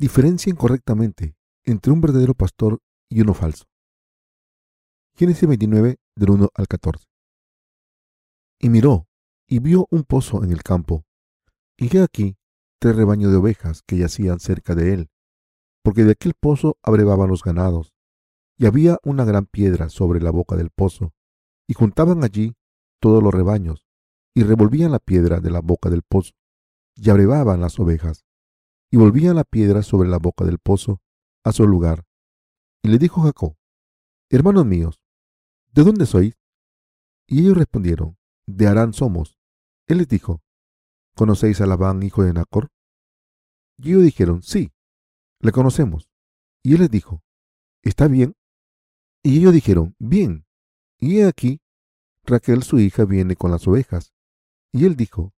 [0.00, 1.34] Diferencien correctamente
[1.64, 2.78] entre un verdadero pastor
[3.10, 3.64] y uno falso.
[5.16, 7.04] Génesis 29, del 1 al 14.
[8.60, 9.08] Y miró,
[9.48, 11.04] y vio un pozo en el campo,
[11.76, 12.36] y he aquí
[12.78, 15.10] tres rebaños de ovejas que yacían cerca de él,
[15.82, 17.92] porque de aquel pozo abrevaban los ganados,
[18.56, 21.12] y había una gran piedra sobre la boca del pozo,
[21.66, 22.54] y juntaban allí
[23.00, 23.84] todos los rebaños,
[24.32, 26.34] y revolvían la piedra de la boca del pozo,
[26.94, 28.27] y abrevaban las ovejas,
[28.90, 31.00] y volvían la piedra sobre la boca del pozo
[31.44, 32.04] a su lugar.
[32.82, 33.56] Y le dijo Jacob,
[34.30, 35.00] Hermanos míos,
[35.72, 36.38] ¿de dónde sois?
[37.26, 39.38] Y ellos respondieron, De Arán somos.
[39.86, 40.42] Él les dijo,
[41.14, 42.70] ¿Conocéis a Labán, hijo de Nacor?
[43.78, 44.72] Y ellos dijeron, Sí,
[45.40, 46.10] le conocemos.
[46.62, 47.22] Y él les dijo,
[47.82, 48.34] ¿Está bien?
[49.22, 50.46] Y ellos dijeron, Bien.
[50.98, 51.60] Y he aquí,
[52.24, 54.12] Raquel su hija viene con las ovejas.
[54.72, 55.32] Y él dijo,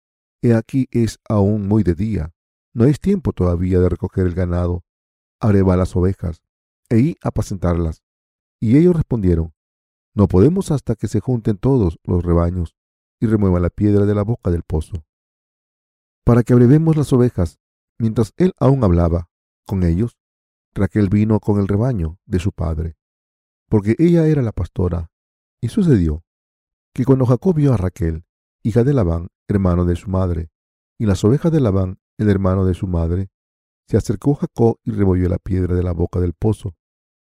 [0.42, 2.32] He aquí es aún muy de día,
[2.78, 4.84] no es tiempo todavía de recoger el ganado,
[5.40, 6.44] areba las ovejas,
[6.88, 8.04] e apacentarlas.
[8.60, 9.52] Y ellos respondieron,
[10.14, 12.76] No podemos hasta que se junten todos los rebaños
[13.18, 15.04] y remuevan la piedra de la boca del pozo.
[16.24, 17.58] Para que abrevemos las ovejas,
[17.98, 19.28] mientras él aún hablaba
[19.66, 20.16] con ellos,
[20.72, 22.96] Raquel vino con el rebaño de su padre,
[23.68, 25.10] porque ella era la pastora.
[25.60, 26.22] Y sucedió
[26.94, 28.24] que cuando Jacob vio a Raquel,
[28.62, 30.52] hija de Labán, hermano de su madre,
[30.96, 33.30] y las ovejas de Labán, el hermano de su madre,
[33.86, 36.76] se acercó Jacob y revolvió la piedra de la boca del pozo,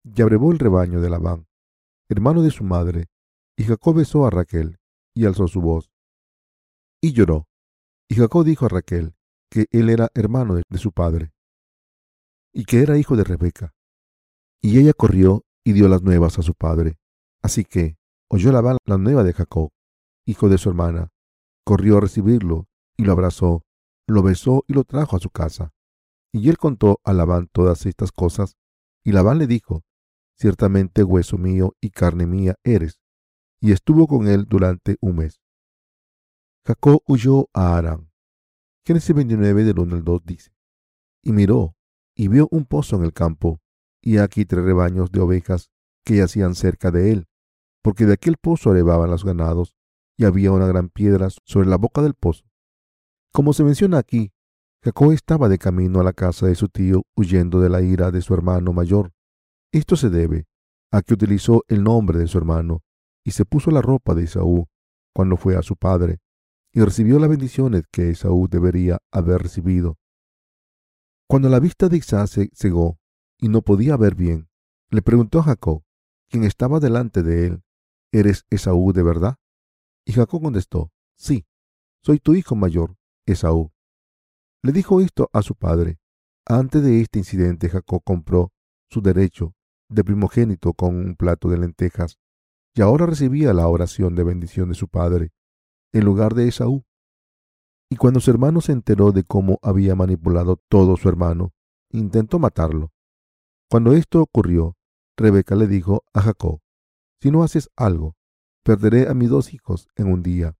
[0.04, 1.46] y abrevó el rebaño de Labán,
[2.08, 3.06] hermano de su madre,
[3.56, 4.78] y Jacob besó a Raquel,
[5.14, 5.90] y alzó su voz,
[7.00, 7.46] y lloró.
[8.08, 9.14] Y Jacob dijo a Raquel
[9.50, 11.32] que él era hermano de, su padre,
[12.52, 13.74] y que era hijo de Rebeca.
[14.60, 16.98] Y ella corrió y dio las nuevas a su padre.
[17.42, 17.96] Así que
[18.28, 19.70] oyó Labán la nueva de Jacob,
[20.26, 21.10] hijo de su hermana,
[21.64, 22.66] corrió a recibirlo
[22.96, 23.62] y lo abrazó,
[24.10, 25.72] lo besó y lo trajo a su casa.
[26.32, 28.56] Y él contó a Labán todas estas cosas,
[29.04, 29.84] y Labán le dijo,
[30.38, 33.00] Ciertamente hueso mío y carne mía eres.
[33.60, 35.42] Y estuvo con él durante un mes.
[36.66, 38.10] Jacob huyó a Arán.
[38.86, 40.54] Génesis 29 del 1 al 2 dice,
[41.22, 41.76] Y miró,
[42.14, 43.60] y vio un pozo en el campo,
[44.00, 45.70] y aquí tres rebaños de ovejas
[46.04, 47.28] que yacían cerca de él,
[47.82, 49.76] porque de aquel pozo arevaban los ganados,
[50.16, 52.49] y había una gran piedra sobre la boca del pozo.
[53.32, 54.32] Como se menciona aquí,
[54.82, 58.22] Jacob estaba de camino a la casa de su tío huyendo de la ira de
[58.22, 59.12] su hermano mayor.
[59.72, 60.46] Esto se debe
[60.90, 62.82] a que utilizó el nombre de su hermano
[63.24, 64.66] y se puso la ropa de Esaú
[65.14, 66.18] cuando fue a su padre
[66.72, 69.98] y recibió las bendiciones que Esaú debería haber recibido.
[71.28, 72.98] Cuando la vista de Isaac se cegó
[73.38, 74.48] y no podía ver bien,
[74.90, 75.82] le preguntó a Jacob,
[76.28, 77.62] quien estaba delante de él,
[78.12, 79.36] ¿Eres Esaú de verdad?
[80.04, 81.46] Y Jacob contestó, Sí,
[82.02, 82.96] soy tu hijo mayor,
[83.32, 83.72] Esaú.
[84.62, 85.98] Le dijo esto a su padre.
[86.46, 88.52] Antes de este incidente, Jacob compró
[88.90, 89.54] su derecho
[89.88, 92.18] de primogénito con un plato de lentejas
[92.74, 95.32] y ahora recibía la oración de bendición de su padre
[95.92, 96.84] en lugar de Esaú.
[97.88, 101.52] Y cuando su hermano se enteró de cómo había manipulado todo su hermano,
[101.90, 102.92] intentó matarlo.
[103.68, 104.76] Cuando esto ocurrió,
[105.16, 106.60] Rebeca le dijo a Jacob,
[107.20, 108.16] si no haces algo,
[108.62, 110.56] perderé a mis dos hijos en un día.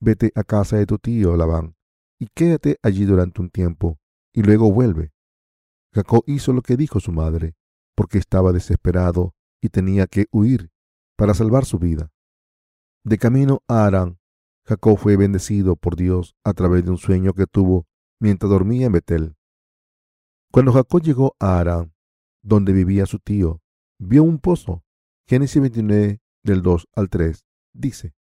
[0.00, 1.77] Vete a casa de tu tío Labán
[2.18, 3.98] y quédate allí durante un tiempo,
[4.32, 5.12] y luego vuelve.
[5.94, 7.54] Jacob hizo lo que dijo su madre,
[7.94, 10.70] porque estaba desesperado y tenía que huir
[11.16, 12.12] para salvar su vida.
[13.04, 14.18] De camino a Arán,
[14.64, 17.86] Jacob fue bendecido por Dios a través de un sueño que tuvo
[18.20, 19.36] mientras dormía en Betel.
[20.52, 21.94] Cuando Jacob llegó a Arán,
[22.42, 23.62] donde vivía su tío,
[23.98, 24.84] vio un pozo.
[25.26, 28.14] Génesis 29 del 2 al 3 dice,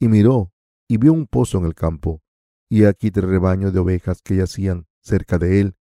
[0.00, 0.52] y miró
[0.88, 2.22] y vio un pozo en el campo,
[2.68, 5.76] y aquí tres rebaños de ovejas que yacían cerca de él,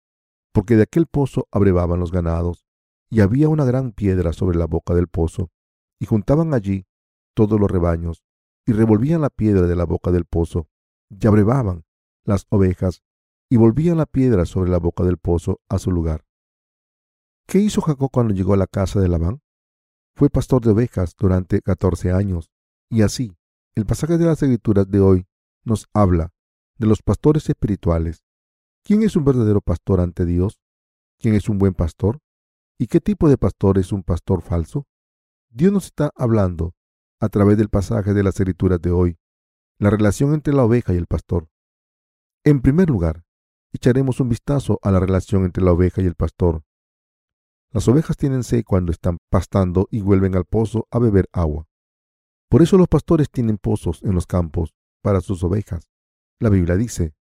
[0.52, 2.66] porque de aquel pozo abrevaban los ganados,
[3.10, 5.52] y había una gran piedra sobre la boca del pozo,
[6.00, 6.86] y juntaban allí
[7.34, 8.24] todos los rebaños,
[8.66, 10.68] y revolvían la piedra de la boca del pozo,
[11.10, 11.86] y abrevaban
[12.26, 13.04] las ovejas,
[13.50, 16.26] y volvían la piedra sobre la boca del pozo a su lugar.
[17.48, 19.42] ¿Qué hizo Jacob cuando llegó a la casa de Labán?
[20.16, 22.52] Fue pastor de ovejas durante catorce años,
[22.90, 23.36] y así,
[23.76, 25.28] el pasaje de las escrituras de hoy
[25.64, 26.33] nos habla
[26.84, 28.26] de los pastores espirituales.
[28.84, 30.60] ¿Quién es un verdadero pastor ante Dios?
[31.18, 32.20] ¿Quién es un buen pastor?
[32.78, 34.86] ¿Y qué tipo de pastor es un pastor falso?
[35.50, 36.74] Dios nos está hablando
[37.22, 39.18] a través del pasaje de las escrituras de hoy,
[39.78, 41.48] la relación entre la oveja y el pastor.
[42.44, 43.24] En primer lugar,
[43.72, 46.64] echaremos un vistazo a la relación entre la oveja y el pastor.
[47.72, 51.66] Las ovejas tienen sed cuando están pastando y vuelven al pozo a beber agua.
[52.50, 55.93] Por eso los pastores tienen pozos en los campos para sus ovejas.
[56.44, 57.16] La Biblia dice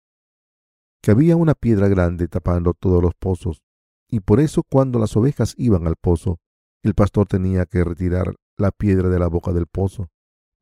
[1.02, 3.62] que había una piedra grande tapando todos los pozos
[4.10, 6.40] y por eso cuando las ovejas iban al pozo,
[6.84, 10.10] el pastor tenía que retirar la piedra de la boca del pozo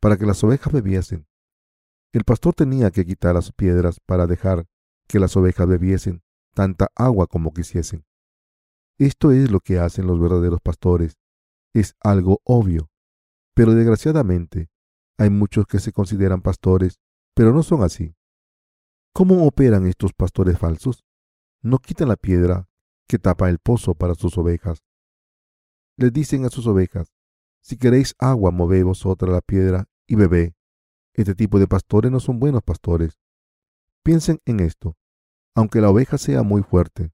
[0.01, 1.27] para que las ovejas bebiesen.
[2.11, 4.65] El pastor tenía que quitar las piedras para dejar
[5.07, 6.23] que las ovejas bebiesen
[6.55, 8.05] tanta agua como quisiesen.
[8.97, 11.19] Esto es lo que hacen los verdaderos pastores.
[11.75, 12.89] Es algo obvio.
[13.53, 14.71] Pero desgraciadamente,
[15.19, 16.99] hay muchos que se consideran pastores,
[17.35, 18.15] pero no son así.
[19.17, 21.03] ¿Cómo operan estos pastores falsos?
[21.63, 22.69] No quitan la piedra
[23.07, 24.83] que tapa el pozo para sus ovejas.
[25.95, 27.15] Les dicen a sus ovejas,
[27.59, 30.55] si queréis agua, move vosotras la piedra y bebé.
[31.13, 33.17] Este tipo de pastores no son buenos pastores.
[34.03, 34.95] Piensen en esto.
[35.55, 37.11] Aunque la oveja sea muy fuerte,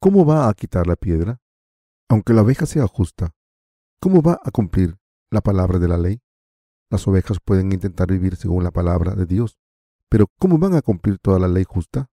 [0.00, 1.40] ¿cómo va a quitar la piedra?
[2.06, 3.34] Aunque la oveja sea justa,
[3.98, 4.98] ¿cómo va a cumplir
[5.30, 6.20] la palabra de la ley?
[6.90, 9.58] Las ovejas pueden intentar vivir según la palabra de Dios,
[10.08, 12.10] pero ¿cómo van a cumplir toda la ley justa?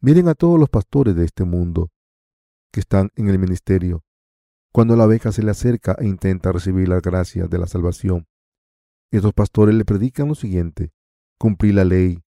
[0.00, 1.90] Miren a todos los pastores de este mundo
[2.72, 4.04] que están en el ministerio.
[4.72, 8.26] Cuando la oveja se le acerca e intenta recibir las gracias de la salvación,
[9.10, 10.92] estos pastores le predican lo siguiente,
[11.38, 12.22] cumplir la ley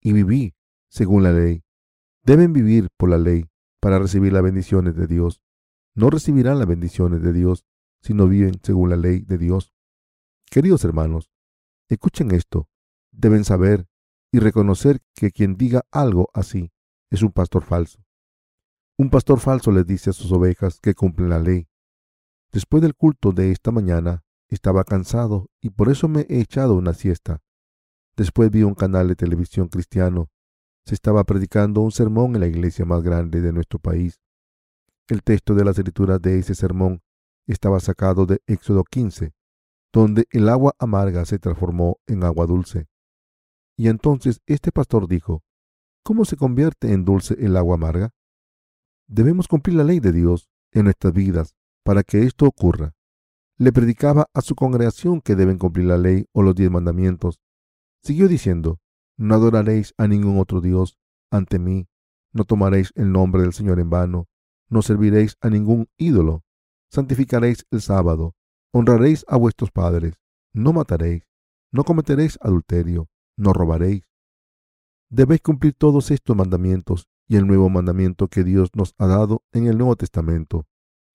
[0.00, 0.54] y vivir
[0.88, 1.64] según la ley.
[2.22, 3.48] Deben vivir por la ley
[3.80, 5.40] para recibir las bendiciones de Dios.
[5.94, 7.64] No recibirán las bendiciones de Dios
[8.02, 9.72] si no viven según la ley de Dios.
[10.50, 11.30] Queridos hermanos,
[11.88, 12.68] escuchen esto.
[13.10, 13.88] Deben saber
[14.32, 16.72] y reconocer que quien diga algo así
[17.10, 18.04] es un pastor falso.
[18.98, 21.68] Un pastor falso les dice a sus ovejas que cumplen la ley.
[22.52, 26.94] Después del culto de esta mañana, estaba cansado y por eso me he echado una
[26.94, 27.42] siesta.
[28.16, 30.30] Después vi un canal de televisión cristiano.
[30.84, 34.20] Se estaba predicando un sermón en la iglesia más grande de nuestro país.
[35.08, 37.02] El texto de la escritura de ese sermón
[37.46, 39.34] estaba sacado de Éxodo 15,
[39.92, 42.88] donde el agua amarga se transformó en agua dulce.
[43.76, 45.42] Y entonces este pastor dijo,
[46.02, 48.14] ¿cómo se convierte en dulce el agua amarga?
[49.06, 52.94] Debemos cumplir la ley de Dios en nuestras vidas para que esto ocurra.
[53.58, 57.40] Le predicaba a su congregación que deben cumplir la ley o los diez mandamientos.
[58.02, 58.80] Siguió diciendo,
[59.16, 60.98] no adoraréis a ningún otro Dios
[61.30, 61.88] ante mí,
[62.32, 64.28] no tomaréis el nombre del Señor en vano,
[64.68, 66.44] no serviréis a ningún ídolo,
[66.90, 68.34] santificaréis el sábado,
[68.72, 70.20] honraréis a vuestros padres,
[70.52, 71.26] no mataréis,
[71.72, 74.08] no cometeréis adulterio, no robaréis.
[75.08, 79.66] Debéis cumplir todos estos mandamientos y el nuevo mandamiento que Dios nos ha dado en
[79.66, 80.66] el Nuevo Testamento.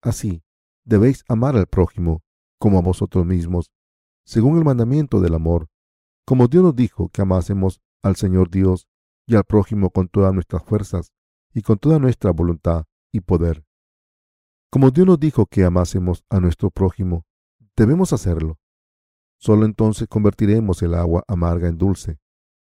[0.02, 0.44] Así,
[0.86, 2.24] debéis amar al prójimo
[2.60, 3.72] como a vosotros mismos,
[4.26, 5.68] según el mandamiento del amor,
[6.26, 8.88] como Dios nos dijo que amásemos al Señor Dios
[9.26, 11.12] y al prójimo con todas nuestras fuerzas
[11.54, 13.66] y con toda nuestra voluntad y poder.
[14.70, 17.26] Como Dios nos dijo que amásemos a nuestro prójimo,
[17.76, 18.61] debemos hacerlo.
[19.42, 22.20] Solo entonces convertiremos el agua amarga en dulce.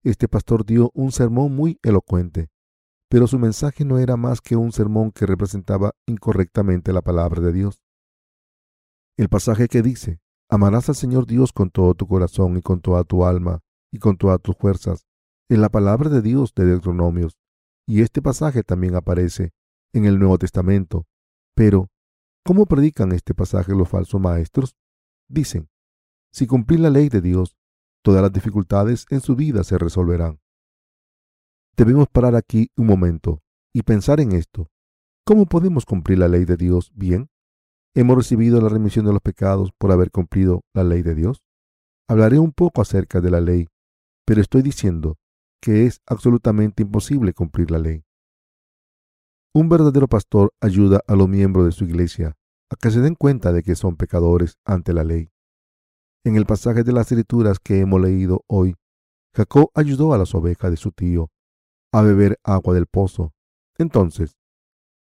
[0.04, 2.48] Este pastor dio un sermón muy elocuente,
[3.08, 7.52] pero su mensaje no era más que un sermón que representaba incorrectamente la palabra de
[7.52, 7.82] Dios.
[9.16, 13.02] El pasaje que dice, amarás al Señor Dios con todo tu corazón y con toda
[13.02, 13.60] tu alma
[13.92, 15.06] y con todas tus fuerzas,
[15.48, 17.36] en la palabra de Dios de Deuteronomios,
[17.84, 19.50] y este pasaje también aparece
[19.92, 21.08] en el Nuevo Testamento.
[21.56, 21.90] Pero,
[22.44, 24.76] ¿cómo predican este pasaje los falsos maestros?
[25.28, 25.68] Dicen,
[26.32, 27.56] si cumplir la ley de Dios,
[28.02, 30.40] todas las dificultades en su vida se resolverán.
[31.76, 34.70] Debemos parar aquí un momento y pensar en esto.
[35.24, 37.30] ¿Cómo podemos cumplir la ley de Dios bien?
[37.94, 41.42] ¿Hemos recibido la remisión de los pecados por haber cumplido la ley de Dios?
[42.08, 43.68] Hablaré un poco acerca de la ley,
[44.24, 45.18] pero estoy diciendo
[45.60, 48.04] que es absolutamente imposible cumplir la ley.
[49.52, 52.36] Un verdadero pastor ayuda a los miembros de su iglesia
[52.70, 55.30] a que se den cuenta de que son pecadores ante la ley.
[56.22, 58.76] En el pasaje de las escrituras que hemos leído hoy,
[59.34, 61.30] Jacob ayudó a las ovejas de su tío
[61.92, 63.32] a beber agua del pozo.
[63.78, 64.36] Entonces,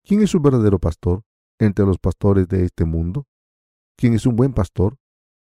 [0.04, 1.24] ¿quién es su verdadero pastor
[1.60, 3.26] entre los pastores de este mundo?
[3.98, 4.98] ¿Quién es un buen pastor?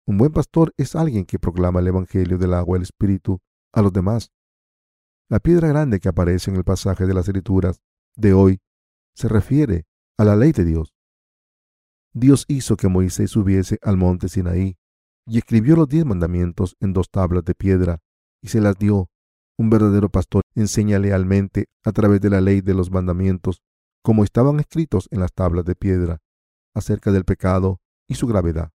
[0.07, 3.41] Un buen pastor es alguien que proclama el Evangelio del agua del Espíritu
[3.73, 4.31] a los demás.
[5.29, 7.81] La piedra grande que aparece en el pasaje de las Escrituras
[8.15, 8.61] de hoy
[9.17, 9.87] se refiere
[10.19, 10.95] a la ley de Dios.
[12.13, 14.77] Dios hizo que Moisés subiese al monte Sinaí
[15.27, 18.01] y escribió los diez mandamientos en dos tablas de piedra
[18.43, 19.09] y se las dio.
[19.57, 23.63] Un verdadero pastor enseña lealmente a través de la ley de los mandamientos,
[24.03, 26.21] como estaban escritos en las tablas de piedra,
[26.75, 28.73] acerca del pecado y su gravedad.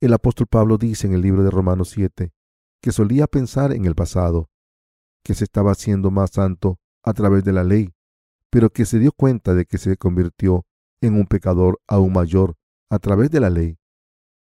[0.00, 2.32] El apóstol Pablo dice en el libro de Romanos 7
[2.80, 4.48] que solía pensar en el pasado,
[5.24, 7.92] que se estaba haciendo más santo a través de la ley,
[8.50, 10.64] pero que se dio cuenta de que se convirtió
[11.00, 12.54] en un pecador aún mayor
[12.90, 13.77] a través de la ley.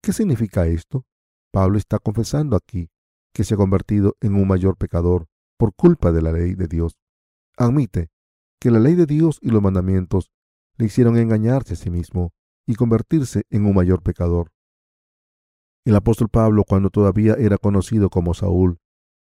[0.03, 1.07] ¿Qué significa esto?
[1.53, 2.91] Pablo está confesando aquí
[3.33, 6.99] que se ha convertido en un mayor pecador por culpa de la ley de Dios.
[7.57, 8.11] Admite
[8.61, 10.33] que la ley de Dios y los mandamientos
[10.77, 12.33] le hicieron engañarse a sí mismo
[12.67, 14.51] y convertirse en un mayor pecador.
[15.85, 18.79] El apóstol Pablo, cuando todavía era conocido como Saúl,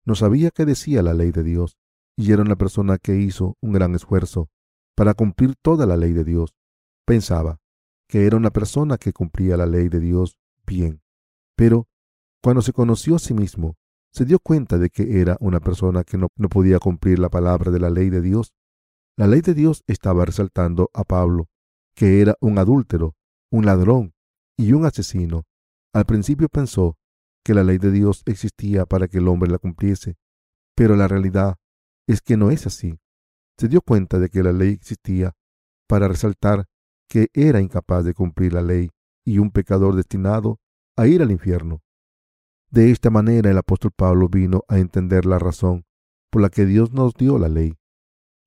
[0.06, 1.77] no sabía qué decía la ley de Dios
[2.18, 4.50] y era una persona que hizo un gran esfuerzo
[4.96, 6.56] para cumplir toda la ley de Dios.
[7.06, 7.60] Pensaba
[8.08, 11.01] que era una persona que cumplía la ley de Dios bien,
[11.55, 11.88] pero
[12.41, 13.75] cuando se conoció a sí mismo,
[14.12, 17.72] se dio cuenta de que era una persona que no, no podía cumplir la palabra
[17.72, 18.53] de la ley de Dios.
[19.17, 21.48] La ley de Dios estaba resaltando a Pablo,
[21.96, 23.15] que era un adúltero,
[23.51, 24.13] un ladrón
[24.58, 25.46] y un asesino.
[25.93, 26.98] Al principio pensó
[27.43, 30.15] que la ley de Dios existía para que el hombre la cumpliese,
[30.75, 31.55] pero la realidad
[32.08, 33.00] es que no es así.
[33.58, 35.34] Se dio cuenta de que la ley existía
[35.88, 36.65] para resaltar
[37.08, 38.89] que era incapaz de cumplir la ley
[39.25, 40.60] y un pecador destinado
[40.96, 41.82] a ir al infierno.
[42.70, 45.86] De esta manera el apóstol Pablo vino a entender la razón
[46.32, 47.77] por la que Dios nos dio la ley.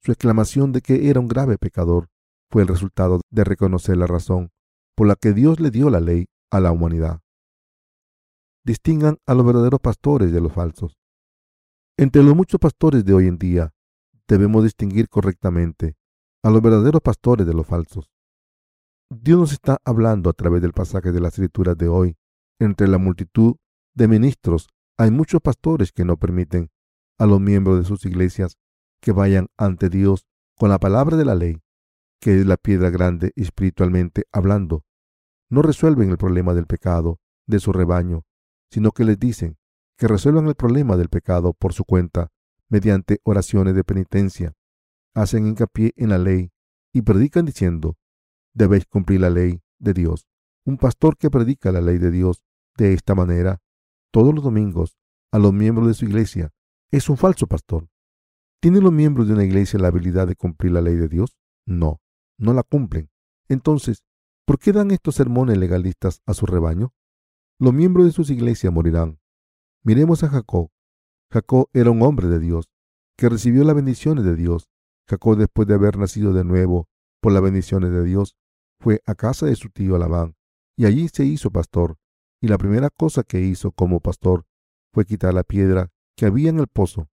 [0.03, 2.09] Su exclamación de que era un grave pecador
[2.51, 4.51] fue el resultado de reconocer la razón
[4.97, 7.21] por la que Dios le dio la ley a la humanidad.
[8.65, 10.97] Distingan a los verdaderos pastores de los falsos.
[11.97, 13.73] Entre los muchos pastores de hoy en día,
[14.27, 15.97] debemos distinguir correctamente
[16.43, 18.11] a los verdaderos pastores de los falsos.
[19.09, 22.17] Dios nos está hablando a través del pasaje de las escrituras de hoy.
[22.59, 23.57] Entre la multitud
[23.95, 26.71] de ministros hay muchos pastores que no permiten
[27.19, 28.57] a los miembros de sus iglesias
[29.01, 31.63] que vayan ante Dios con la palabra de la ley,
[32.21, 34.85] que es la piedra grande espiritualmente hablando.
[35.51, 38.25] No resuelven el problema del pecado de su rebaño,
[38.73, 39.57] sino que les dicen
[39.97, 42.33] que resuelvan el problema del pecado por su cuenta
[42.69, 44.55] mediante oraciones de penitencia.
[45.15, 46.51] Hacen hincapié en la ley
[46.93, 47.97] y predican diciendo,
[48.57, 50.27] debéis cumplir la ley de Dios.
[50.65, 52.43] Un pastor que predica la ley de Dios
[52.77, 53.61] de esta manera
[54.11, 54.97] todos los domingos
[55.31, 56.53] a los miembros de su iglesia
[56.91, 57.89] es un falso pastor.
[58.61, 61.37] ¿Tienen los miembros de una iglesia la habilidad de cumplir la ley de Dios?
[61.67, 62.01] No,
[62.39, 63.11] no la cumplen.
[63.49, 64.03] Entonces,
[64.47, 66.95] ¿por qué dan estos sermones legalistas a su rebaño?
[67.59, 69.21] Los miembros de sus iglesias morirán.
[69.83, 70.71] Miremos a Jacob.
[71.31, 72.71] Jacob era un hombre de Dios,
[73.17, 74.71] que recibió las bendiciones de Dios.
[75.09, 76.89] Jacob, después de haber nacido de nuevo
[77.21, 78.37] por las bendiciones de Dios,
[78.79, 80.37] fue a casa de su tío Labán,
[80.77, 81.97] y allí se hizo pastor.
[82.41, 84.45] Y la primera cosa que hizo como pastor
[84.93, 87.09] fue quitar la piedra que había en el pozo.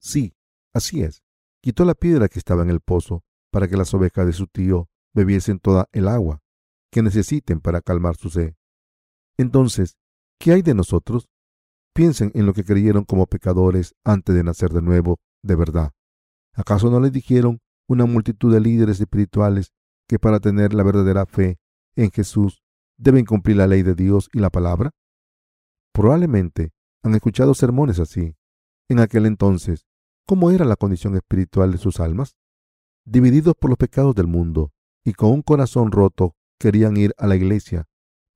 [0.00, 0.34] Sí,
[0.72, 1.22] así es.
[1.60, 4.88] Quitó la piedra que estaba en el pozo para que las ovejas de su tío
[5.14, 6.42] bebiesen toda el agua
[6.90, 8.54] que necesiten para calmar su sed.
[9.36, 9.96] Entonces,
[10.38, 11.28] ¿qué hay de nosotros?
[11.92, 15.92] Piensen en lo que creyeron como pecadores antes de nacer de nuevo, de verdad.
[16.52, 19.72] ¿Acaso no les dijeron una multitud de líderes espirituales
[20.08, 21.58] que para tener la verdadera fe
[21.96, 22.62] en Jesús
[22.96, 24.90] deben cumplir la ley de Dios y la palabra?
[25.92, 28.36] Probablemente han escuchado sermones así.
[28.88, 29.86] En aquel entonces,
[30.26, 32.36] ¿cómo era la condición espiritual de sus almas?
[33.04, 34.72] Divididos por los pecados del mundo
[35.04, 37.86] y con un corazón roto, querían ir a la iglesia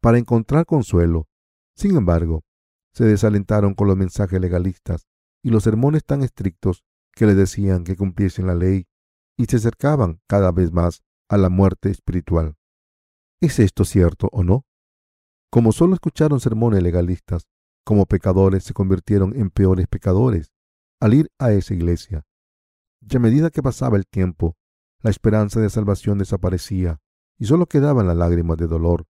[0.01, 1.27] para encontrar consuelo.
[1.75, 2.45] Sin embargo,
[2.93, 5.07] se desalentaron con los mensajes legalistas
[5.43, 8.87] y los sermones tan estrictos que les decían que cumpliesen la ley
[9.37, 12.57] y se acercaban cada vez más a la muerte espiritual.
[13.41, 14.65] ¿Es esto cierto o no?
[15.51, 17.49] Como solo escucharon sermones legalistas,
[17.85, 20.53] como pecadores se convirtieron en peores pecadores
[21.01, 22.27] al ir a esa iglesia.
[23.01, 24.57] Y a medida que pasaba el tiempo,
[25.01, 27.01] la esperanza de salvación desaparecía
[27.39, 29.07] y solo quedaban las lágrimas de dolor.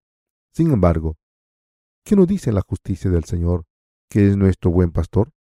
[0.54, 1.18] Sin embargo,
[2.04, 3.66] ¿qué nos dice la justicia del Señor,
[4.10, 5.32] que es nuestro buen pastor?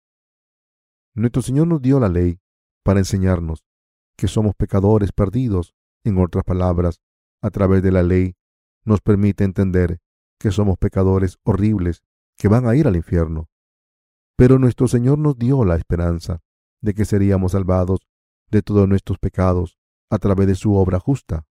[1.15, 2.41] Nuestro Señor nos dio la ley
[2.85, 3.65] para enseñarnos
[4.17, 5.75] que somos pecadores perdidos.
[6.07, 7.01] En otras palabras,
[7.43, 8.37] a través de la ley
[8.85, 9.99] nos permite entender
[10.39, 12.05] que somos pecadores horribles
[12.39, 13.49] que van a ir al infierno.
[14.37, 16.45] Pero nuestro Señor nos dio la esperanza
[16.81, 18.07] de que seríamos salvados
[18.53, 21.45] de todos nuestros pecados a través de su obra justa.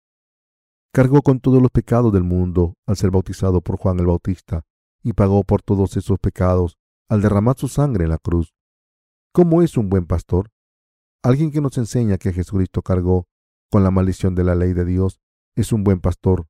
[0.94, 4.64] Cargó con todos los pecados del mundo al ser bautizado por Juan el Bautista
[5.04, 6.78] y pagó por todos esos pecados
[7.10, 8.56] al derramar su sangre en la cruz.
[9.34, 10.50] ¿Cómo es un buen pastor?
[11.24, 13.28] Alguien que nos enseña que Jesucristo cargó
[13.72, 15.20] con la maldición de la ley de Dios
[15.56, 16.48] es un buen pastor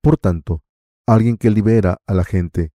[0.00, 0.62] por tanto,
[1.06, 2.72] alguien que libera a la gente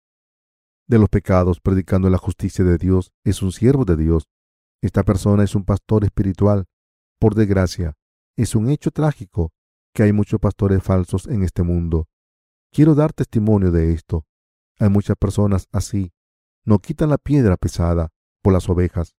[0.88, 4.28] de los pecados predicando la justicia de Dios es un siervo de Dios.
[4.82, 6.66] Esta persona es un pastor espiritual.
[7.20, 7.96] Por desgracia,
[8.38, 9.52] es un hecho trágico
[9.96, 12.08] que hay muchos pastores falsos en este mundo.
[12.72, 14.26] Quiero dar testimonio de esto.
[14.78, 16.12] Hay muchas personas así.
[16.66, 18.10] No quitan la piedra pesada
[18.42, 19.16] por las ovejas.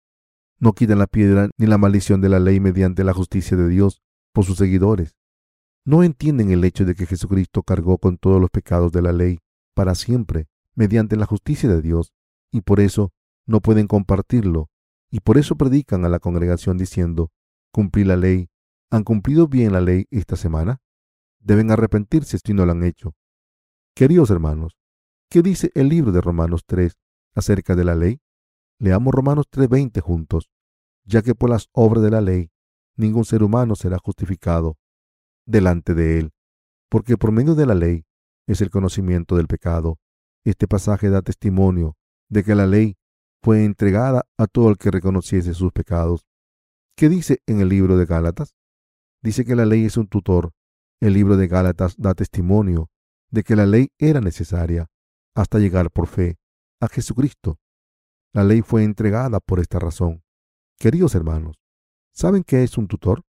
[0.59, 4.04] No quitan la piedra ni la maldición de la ley mediante la justicia de Dios
[4.35, 5.17] por sus seguidores
[5.87, 9.39] no entienden el hecho de que Jesucristo cargó con todos los pecados de la ley
[9.75, 12.13] para siempre mediante la justicia de Dios
[12.51, 13.13] y por eso
[13.47, 14.71] no pueden compartirlo
[15.11, 17.31] y por eso predican a la congregación diciendo,
[17.71, 18.49] cumplí la ley,
[18.91, 20.81] ¿han cumplido bien la ley esta semana?
[21.39, 23.15] deben arrepentirse si no lo han hecho.
[23.95, 24.79] Queridos hermanos,
[25.29, 26.97] ¿qué dice el libro de Romanos 3
[27.35, 28.21] acerca de la ley?
[28.79, 30.51] Leamos Romanos 3:20 juntos,
[31.05, 32.51] ya que por las obras de la ley
[32.97, 34.77] ningún ser humano será justificado
[35.47, 36.33] delante de él,
[36.89, 38.05] porque por medio de la ley
[38.47, 39.99] es el conocimiento del pecado.
[40.45, 41.97] Este pasaje da testimonio
[42.29, 42.97] de que la ley
[43.43, 46.27] fue entregada a todo el que reconociese sus pecados.
[46.97, 48.55] ¿Qué dice en el libro de Gálatas?
[49.23, 50.53] Dice que la ley es un tutor.
[51.01, 52.91] El libro de Gálatas da testimonio
[53.31, 54.87] de que la ley era necesaria
[55.35, 56.39] hasta llegar por fe
[56.81, 57.59] a Jesucristo.
[58.33, 60.23] La ley fue entregada por esta razón.
[60.79, 61.64] Queridos hermanos,
[62.15, 63.23] ¿saben qué es un tutor?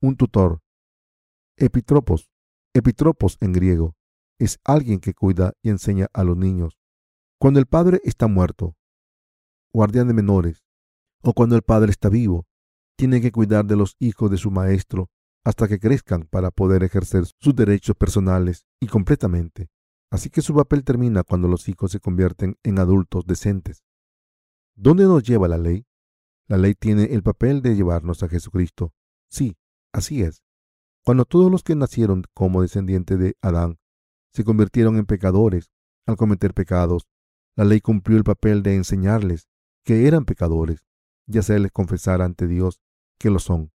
[0.00, 0.60] Un tutor.
[1.56, 2.30] Epitropos.
[2.74, 3.94] Epitropos en griego
[4.38, 6.78] es alguien que cuida y enseña a los niños.
[7.38, 8.76] Cuando el padre está muerto,
[9.72, 10.64] guardián de menores,
[11.22, 12.46] o cuando el padre está vivo,
[12.96, 15.10] tiene que cuidar de los hijos de su maestro
[15.44, 19.68] hasta que crezcan para poder ejercer sus derechos personales y completamente.
[20.10, 23.82] Así que su papel termina cuando los hijos se convierten en adultos decentes.
[24.74, 25.86] ¿Dónde nos lleva la ley?
[26.48, 28.92] La ley tiene el papel de llevarnos a Jesucristo.
[29.30, 29.56] Sí,
[29.92, 30.42] así es.
[31.04, 33.78] Cuando todos los que nacieron como descendientes de Adán
[34.32, 35.70] se convirtieron en pecadores
[36.06, 37.08] al cometer pecados,
[37.56, 39.48] la ley cumplió el papel de enseñarles
[39.84, 40.84] que eran pecadores
[41.26, 42.80] y hacerles confesar ante Dios
[43.18, 43.72] que lo son.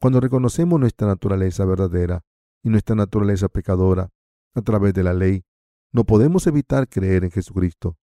[0.00, 2.24] Cuando reconocemos nuestra naturaleza verdadera
[2.62, 4.10] y nuestra naturaleza pecadora
[4.54, 5.44] a través de la ley,
[5.92, 7.96] no podemos evitar creer en Jesucristo.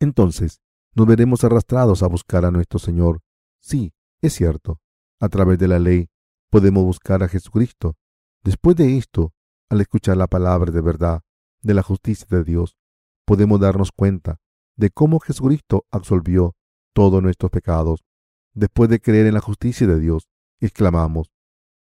[0.00, 0.60] Entonces,
[0.94, 3.20] nos veremos arrastrados a buscar a nuestro Señor.
[3.60, 4.80] Sí, es cierto,
[5.20, 6.08] a través de la ley
[6.50, 7.96] podemos buscar a Jesucristo.
[8.42, 9.32] Después de esto,
[9.70, 11.22] al escuchar la palabra de verdad
[11.62, 12.76] de la justicia de Dios,
[13.24, 14.38] podemos darnos cuenta
[14.76, 16.54] de cómo Jesucristo absolvió
[16.92, 18.04] todos nuestros pecados.
[18.52, 20.28] Después de creer en la justicia de Dios,
[20.60, 21.30] exclamamos,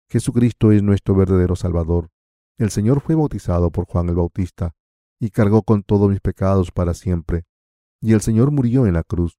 [0.09, 2.11] Jesucristo es nuestro verdadero Salvador.
[2.59, 4.75] El Señor fue bautizado por Juan el Bautista
[5.21, 7.45] y cargó con todos mis pecados para siempre.
[8.07, 9.37] Y el Señor murió en la cruz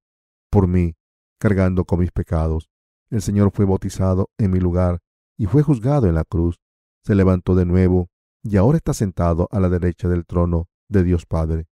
[0.49, 0.97] por mí,
[1.39, 2.69] cargando con mis pecados.
[3.09, 4.99] El Señor fue bautizado en mi lugar
[5.37, 6.59] y fue juzgado en la cruz.
[7.05, 8.09] Se levantó de nuevo
[8.43, 11.67] y ahora está sentado a la derecha del trono de Dios Padre.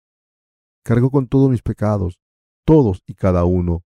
[0.85, 2.20] Cargó con todos mis pecados,
[2.64, 3.83] todos y cada uno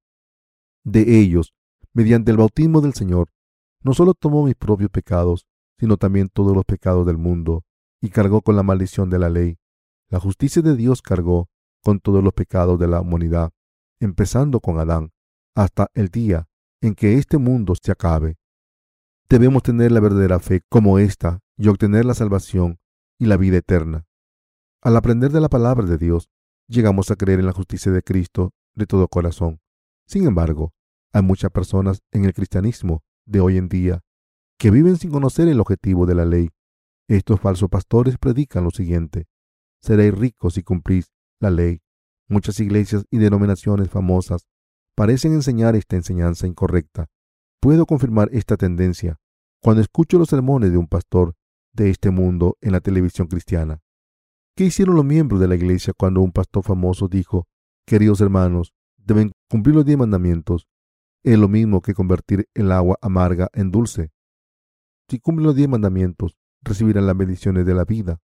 [0.84, 1.54] de ellos,
[1.94, 3.30] mediante el bautismo del Señor,
[3.82, 5.46] no solo tomó mis propios pecados,
[5.78, 7.64] sino también todos los pecados del mundo,
[8.02, 9.56] y cargó con la maldición de la ley.
[10.10, 11.48] La justicia de Dios cargó
[11.88, 13.50] con todos los pecados de la humanidad,
[13.98, 15.10] empezando con Adán,
[15.54, 16.46] hasta el día
[16.82, 18.36] en que este mundo se acabe.
[19.26, 22.78] Debemos tener la verdadera fe como esta y obtener la salvación
[23.18, 24.06] y la vida eterna.
[24.82, 26.28] Al aprender de la palabra de Dios,
[26.66, 29.62] llegamos a creer en la justicia de Cristo de todo corazón.
[30.06, 30.74] Sin embargo,
[31.14, 34.02] hay muchas personas en el cristianismo de hoy en día
[34.58, 36.50] que viven sin conocer el objetivo de la ley.
[37.08, 39.26] Estos falsos pastores predican lo siguiente.
[39.80, 41.80] Seréis ricos si cumplís la ley.
[42.28, 44.46] Muchas iglesias y denominaciones famosas
[44.94, 47.06] parecen enseñar esta enseñanza incorrecta.
[47.60, 49.18] Puedo confirmar esta tendencia
[49.60, 51.34] cuando escucho los sermones de un pastor
[51.72, 53.80] de este mundo en la televisión cristiana.
[54.56, 57.46] ¿Qué hicieron los miembros de la iglesia cuando un pastor famoso dijo,
[57.86, 60.66] queridos hermanos, deben cumplir los diez mandamientos
[61.24, 64.12] es lo mismo que convertir el agua amarga en dulce.
[65.08, 68.20] Si cumplen los diez mandamientos, recibirán las bendiciones de la vida.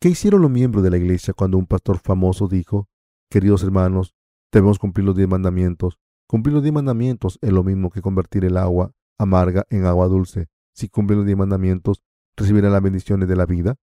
[0.00, 2.88] ¿Qué hicieron los miembros de la iglesia cuando un pastor famoso dijo,
[3.28, 4.14] queridos hermanos,
[4.52, 5.98] debemos cumplir los diez mandamientos?
[6.28, 10.46] Cumplir los diez mandamientos es lo mismo que convertir el agua amarga en agua dulce.
[10.72, 12.02] Si cumplen los diez mandamientos,
[12.36, 13.74] recibirán las bendiciones de la vida.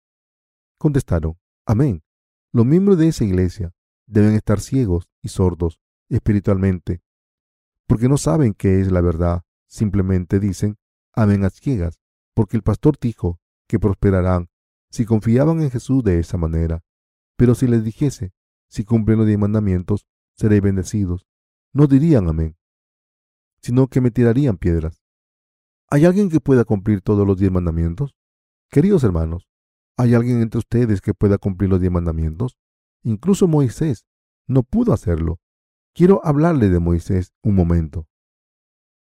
[0.78, 2.02] Contestaron, amén.
[2.50, 3.74] Los miembros de esa iglesia
[4.06, 7.02] deben estar ciegos y sordos espiritualmente
[7.86, 9.42] porque no saben qué es la verdad.
[9.68, 10.78] Simplemente dicen,
[11.12, 12.00] amén a ciegas,
[12.34, 14.48] porque el pastor dijo que prosperarán
[14.90, 16.82] si confiaban en Jesús de esa manera.
[17.36, 18.32] Pero si les dijese,
[18.68, 21.26] si cumplen los diez mandamientos, seréis bendecidos,
[21.72, 22.56] no dirían amén,
[23.60, 25.02] sino que me tirarían piedras.
[25.88, 28.16] ¿Hay alguien que pueda cumplir todos los diez mandamientos?
[28.70, 29.48] Queridos hermanos,
[29.96, 32.58] ¿hay alguien entre ustedes que pueda cumplir los diez mandamientos?
[33.02, 34.06] Incluso Moisés
[34.46, 35.40] no pudo hacerlo,
[35.96, 38.06] Quiero hablarle de Moisés un momento.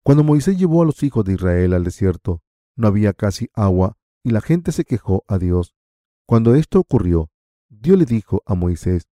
[0.04, 2.40] Cuando Moisés llevó a los hijos de Israel al desierto,
[2.76, 5.76] no había casi agua y la gente se quejó a Dios.
[6.26, 7.30] Cuando esto ocurrió,
[7.68, 9.08] Dios le dijo a Moisés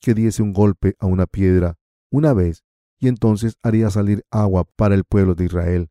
[0.00, 1.78] que diese un golpe a una piedra
[2.10, 2.64] una vez
[2.98, 5.90] y entonces haría salir agua para el pueblo de Israel.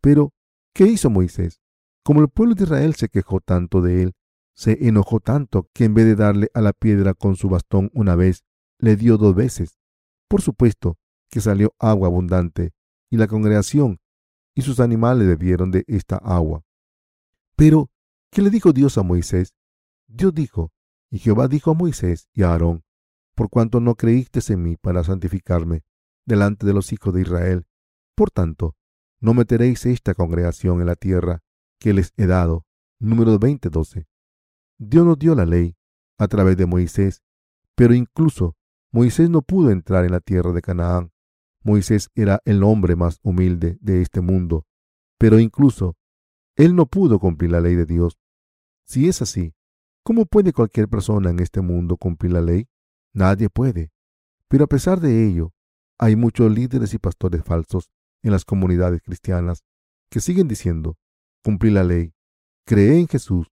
[0.00, 0.32] Pero,
[0.72, 1.60] ¿qué hizo Moisés?
[2.04, 4.12] Como el pueblo de Israel se quejó tanto de él,
[4.54, 8.14] se enojó tanto que en vez de darle a la piedra con su bastón una
[8.14, 8.44] vez,
[8.78, 9.78] le dio dos veces.
[10.28, 12.72] Por supuesto que salió agua abundante,
[13.10, 13.98] y la congregación
[14.54, 16.64] y sus animales bebieron de esta agua.
[17.56, 17.90] Pero,
[18.36, 19.54] ¿Qué le dijo Dios a Moisés?
[20.06, 20.70] Dios dijo,
[21.10, 22.84] y Jehová dijo a Moisés y a Aarón,
[23.34, 25.84] por cuanto no creísteis en mí para santificarme
[26.26, 27.66] delante de los hijos de Israel,
[28.14, 28.76] por tanto,
[29.20, 31.44] no meteréis esta congregación en la tierra
[31.80, 32.66] que les he dado.
[33.00, 34.06] Número 20:12.
[34.76, 35.74] Dios nos dio la ley
[36.18, 37.22] a través de Moisés,
[37.74, 38.54] pero incluso
[38.92, 41.10] Moisés no pudo entrar en la tierra de Canaán.
[41.64, 44.66] Moisés era el hombre más humilde de este mundo,
[45.16, 45.96] pero incluso
[46.54, 48.18] él no pudo cumplir la ley de Dios.
[48.86, 49.52] Si es así,
[50.04, 52.68] ¿cómo puede cualquier persona en este mundo cumplir la ley?
[53.12, 53.90] Nadie puede.
[54.48, 55.52] Pero a pesar de ello,
[55.98, 57.90] hay muchos líderes y pastores falsos
[58.22, 59.64] en las comunidades cristianas
[60.08, 60.96] que siguen diciendo,
[61.42, 62.14] cumplir la ley,
[62.64, 63.48] cree en Jesús,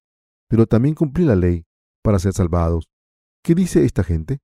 [0.47, 1.65] pero también cumplir la ley
[2.01, 2.89] para ser salvados.
[3.43, 4.39] ¿Qué dice esta gente?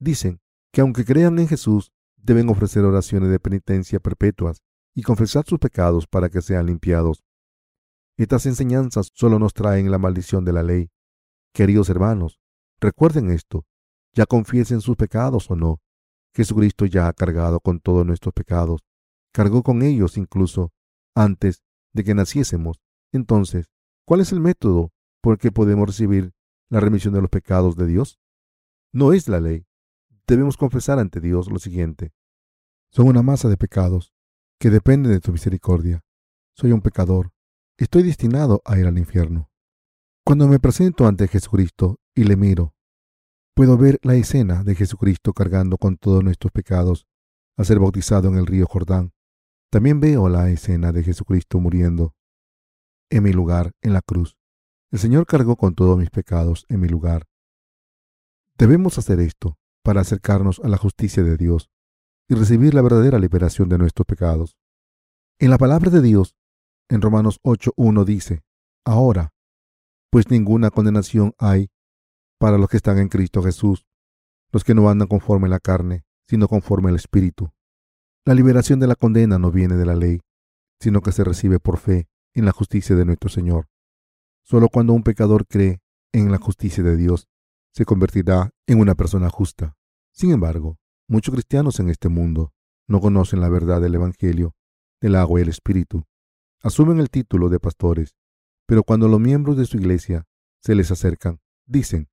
[0.00, 0.40] Dicen
[0.72, 4.62] que aunque crean en Jesús, deben ofrecer oraciones de penitencia perpetuas
[4.94, 7.22] y confesar sus pecados para que sean limpiados.
[8.16, 10.90] Estas enseñanzas solo nos traen la maldición de la ley.
[11.52, 12.38] Queridos hermanos,
[12.80, 13.66] recuerden esto,
[14.12, 15.80] ya confiesen sus pecados o no.
[16.32, 18.82] Jesucristo ya ha cargado con todos nuestros pecados,
[19.32, 20.72] cargó con ellos incluso
[21.14, 22.80] antes de que naciésemos.
[23.12, 23.70] Entonces,
[24.04, 26.32] ¿cuál es el método por el que podemos recibir
[26.70, 28.20] la remisión de los pecados de Dios?
[28.92, 29.66] No es la ley.
[30.26, 32.12] Debemos confesar ante Dios lo siguiente.
[32.90, 34.14] Son una masa de pecados
[34.60, 36.04] que dependen de tu misericordia.
[36.54, 37.33] Soy un pecador
[37.76, 39.50] estoy destinado a ir al infierno.
[40.24, 42.74] Cuando me presento ante Jesucristo y le miro,
[43.54, 47.06] puedo ver la escena de Jesucristo cargando con todos nuestros pecados
[47.56, 49.12] a ser bautizado en el río Jordán.
[49.70, 52.14] También veo la escena de Jesucristo muriendo
[53.10, 54.36] en mi lugar en la cruz.
[54.90, 57.26] El Señor cargó con todos mis pecados en mi lugar.
[58.56, 61.70] Debemos hacer esto para acercarnos a la justicia de Dios
[62.28, 64.56] y recibir la verdadera liberación de nuestros pecados.
[65.38, 66.36] En la palabra de Dios
[66.88, 68.42] en Romanos 8.1 dice,
[68.84, 69.32] Ahora,
[70.10, 71.70] pues ninguna condenación hay
[72.38, 73.86] para los que están en Cristo Jesús,
[74.52, 77.50] los que no andan conforme a la carne, sino conforme al Espíritu.
[78.24, 80.20] La liberación de la condena no viene de la ley,
[80.80, 83.68] sino que se recibe por fe en la justicia de nuestro Señor.
[84.44, 85.80] Solo cuando un pecador cree
[86.12, 87.26] en la justicia de Dios,
[87.72, 89.76] se convertirá en una persona justa.
[90.12, 92.52] Sin embargo, muchos cristianos en este mundo
[92.86, 94.54] no conocen la verdad del Evangelio,
[95.00, 96.04] del agua y el Espíritu,
[96.64, 98.16] asumen el título de pastores,
[98.66, 100.26] pero cuando los miembros de su iglesia
[100.62, 102.08] se les acercan, dicen,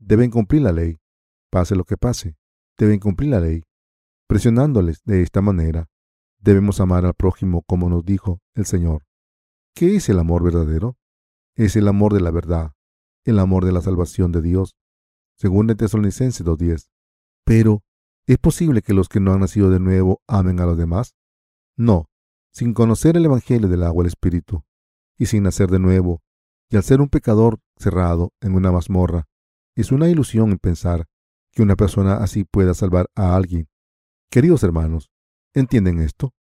[0.00, 0.98] deben cumplir la ley,
[1.48, 2.36] pase lo que pase,
[2.76, 3.62] deben cumplir la ley.
[4.26, 5.88] Presionándoles de esta manera,
[6.38, 9.06] debemos amar al prójimo como nos dijo el Señor.
[9.76, 10.98] ¿Qué es el amor verdadero?
[11.54, 12.72] Es el amor de la verdad,
[13.24, 14.74] el amor de la salvación de Dios,
[15.36, 16.88] según el Tesalonicenses 2.10.
[17.44, 17.84] Pero,
[18.26, 21.14] ¿es posible que los que no han nacido de nuevo amen a los demás?
[21.76, 22.08] No,
[22.54, 24.64] sin conocer el Evangelio del agua el Espíritu,
[25.18, 26.22] y sin nacer de nuevo,
[26.70, 29.26] y al ser un pecador cerrado en una mazmorra,
[29.74, 31.06] es una ilusión en pensar
[31.50, 33.68] que una persona así pueda salvar a alguien.
[34.30, 35.10] Queridos hermanos,
[35.52, 36.32] ¿entienden esto?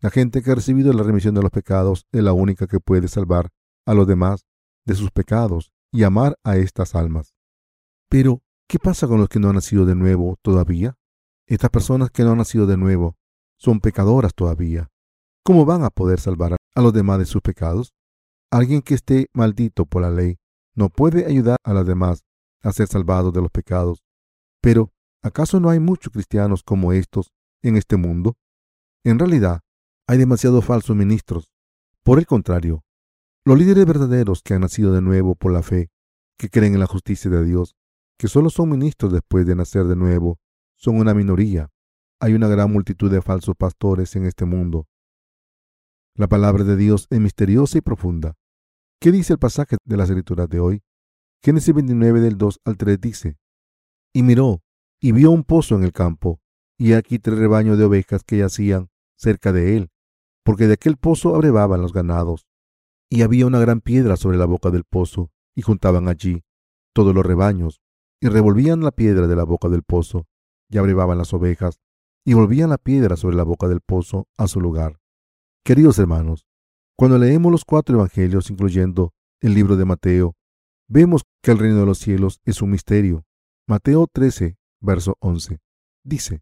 [0.00, 3.08] La gente que ha recibido la remisión de los pecados es la única que puede
[3.08, 3.50] salvar
[3.84, 4.46] a los demás
[4.84, 7.34] de sus pecados y amar a estas almas.
[8.08, 10.96] Pero, ¿qué pasa con los que no han nacido de nuevo todavía?
[11.46, 13.16] Estas personas que no han nacido de nuevo
[13.56, 14.88] son pecadoras todavía.
[15.48, 17.94] ¿Cómo van a poder salvar a los demás de sus pecados?
[18.52, 20.36] Alguien que esté maldito por la ley
[20.74, 22.22] no puede ayudar a los demás
[22.62, 24.04] a ser salvados de los pecados.
[24.60, 27.32] Pero, ¿acaso no hay muchos cristianos como estos
[27.62, 28.36] en este mundo?
[29.04, 29.60] En realidad,
[30.06, 31.50] hay demasiados falsos ministros.
[32.04, 32.84] Por el contrario,
[33.46, 35.88] los líderes verdaderos que han nacido de nuevo por la fe,
[36.38, 37.74] que creen en la justicia de Dios,
[38.18, 40.40] que solo son ministros después de nacer de nuevo,
[40.76, 41.70] son una minoría.
[42.20, 44.86] Hay una gran multitud de falsos pastores en este mundo
[46.18, 48.34] la palabra de Dios es misteriosa y profunda.
[49.00, 50.82] ¿Qué dice el pasaje de las escrituras de hoy?
[51.44, 53.36] Génesis 29 del 2 al 3 dice,
[54.12, 54.60] Y miró,
[55.00, 56.40] y vio un pozo en el campo,
[56.76, 59.90] y aquí tres rebaños de ovejas que yacían cerca de él,
[60.42, 62.48] porque de aquel pozo abrevaban los ganados.
[63.08, 66.42] Y había una gran piedra sobre la boca del pozo, y juntaban allí
[66.92, 67.80] todos los rebaños,
[68.20, 70.26] y revolvían la piedra de la boca del pozo,
[70.68, 71.78] y abrevaban las ovejas,
[72.24, 74.98] y volvían la piedra sobre la boca del pozo a su lugar.
[75.68, 76.46] Queridos hermanos,
[76.96, 80.34] cuando leemos los cuatro evangelios, incluyendo el libro de Mateo,
[80.88, 83.26] vemos que el reino de los cielos es un misterio.
[83.66, 85.58] Mateo 13, verso 11,
[86.04, 86.40] dice,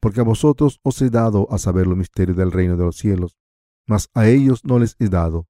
[0.00, 3.36] Porque a vosotros os he dado a saber los misterios del reino de los cielos,
[3.86, 5.46] mas a ellos no les he dado.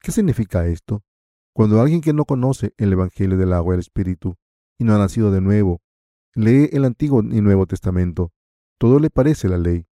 [0.00, 1.02] ¿Qué significa esto?
[1.52, 4.36] Cuando alguien que no conoce el Evangelio del agua y el Espíritu
[4.78, 5.80] y no ha nacido de nuevo,
[6.36, 8.30] lee el Antiguo y Nuevo Testamento,
[8.78, 9.88] todo le parece la ley,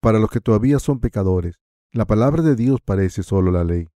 [0.00, 1.59] para los que todavía son pecadores,
[1.92, 3.88] la palabra de Dios parece solo la ley.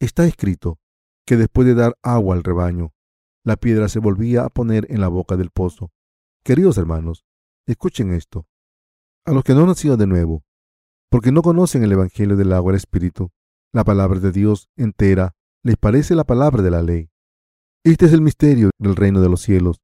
[0.00, 0.78] Está escrito
[1.24, 2.92] que después de dar agua al rebaño,
[3.44, 5.92] la piedra se volvía a poner en la boca del pozo.
[6.42, 7.24] Queridos hermanos,
[7.66, 8.46] escuchen esto.
[9.24, 10.42] A los que no han nacido de nuevo,
[11.08, 13.30] porque no conocen el Evangelio del agua del Espíritu,
[13.72, 17.10] la palabra de Dios entera les parece la palabra de la ley.
[17.84, 19.80] Este es el misterio del reino de los cielos.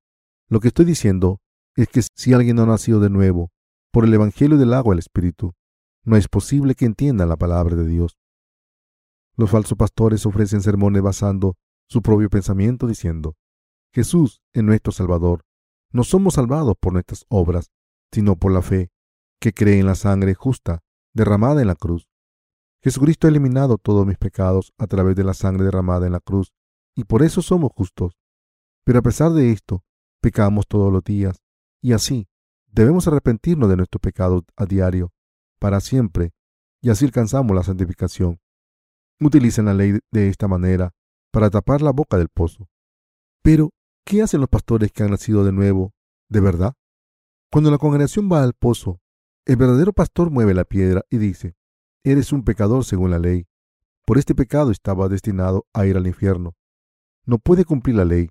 [0.48, 1.40] Lo que estoy diciendo
[1.76, 3.52] es que si alguien no ha nacido de nuevo
[3.92, 5.54] por el Evangelio del agua del Espíritu,
[6.06, 8.16] no es posible que entienda la palabra de Dios.
[9.36, 11.56] Los falsos pastores ofrecen sermones basando
[11.88, 13.36] su propio pensamiento diciendo,
[13.92, 15.42] Jesús es nuestro Salvador.
[15.90, 17.70] No somos salvados por nuestras obras,
[18.12, 18.90] sino por la fe
[19.40, 22.08] que cree en la sangre justa derramada en la cruz.
[22.82, 26.52] Jesucristo ha eliminado todos mis pecados a través de la sangre derramada en la cruz,
[26.94, 28.16] y por eso somos justos.
[28.84, 29.82] Pero a pesar de esto,
[30.20, 31.42] pecamos todos los días,
[31.82, 32.28] y así
[32.66, 35.12] debemos arrepentirnos de nuestro pecado a diario,
[35.58, 36.32] para siempre,
[36.80, 38.40] y así alcanzamos la santificación.
[39.20, 40.94] Utilizan la ley de esta manera
[41.32, 42.68] para tapar la boca del pozo.
[43.42, 43.70] Pero,
[44.04, 45.92] ¿qué hacen los pastores que han nacido de nuevo,
[46.28, 46.74] de verdad?
[47.50, 49.00] Cuando la congregación va al pozo,
[49.46, 51.56] el verdadero pastor mueve la piedra y dice,
[52.04, 53.46] Eres un pecador según la ley.
[54.04, 56.54] Por este pecado estaba destinado a ir al infierno.
[57.24, 58.28] No puede cumplir la ley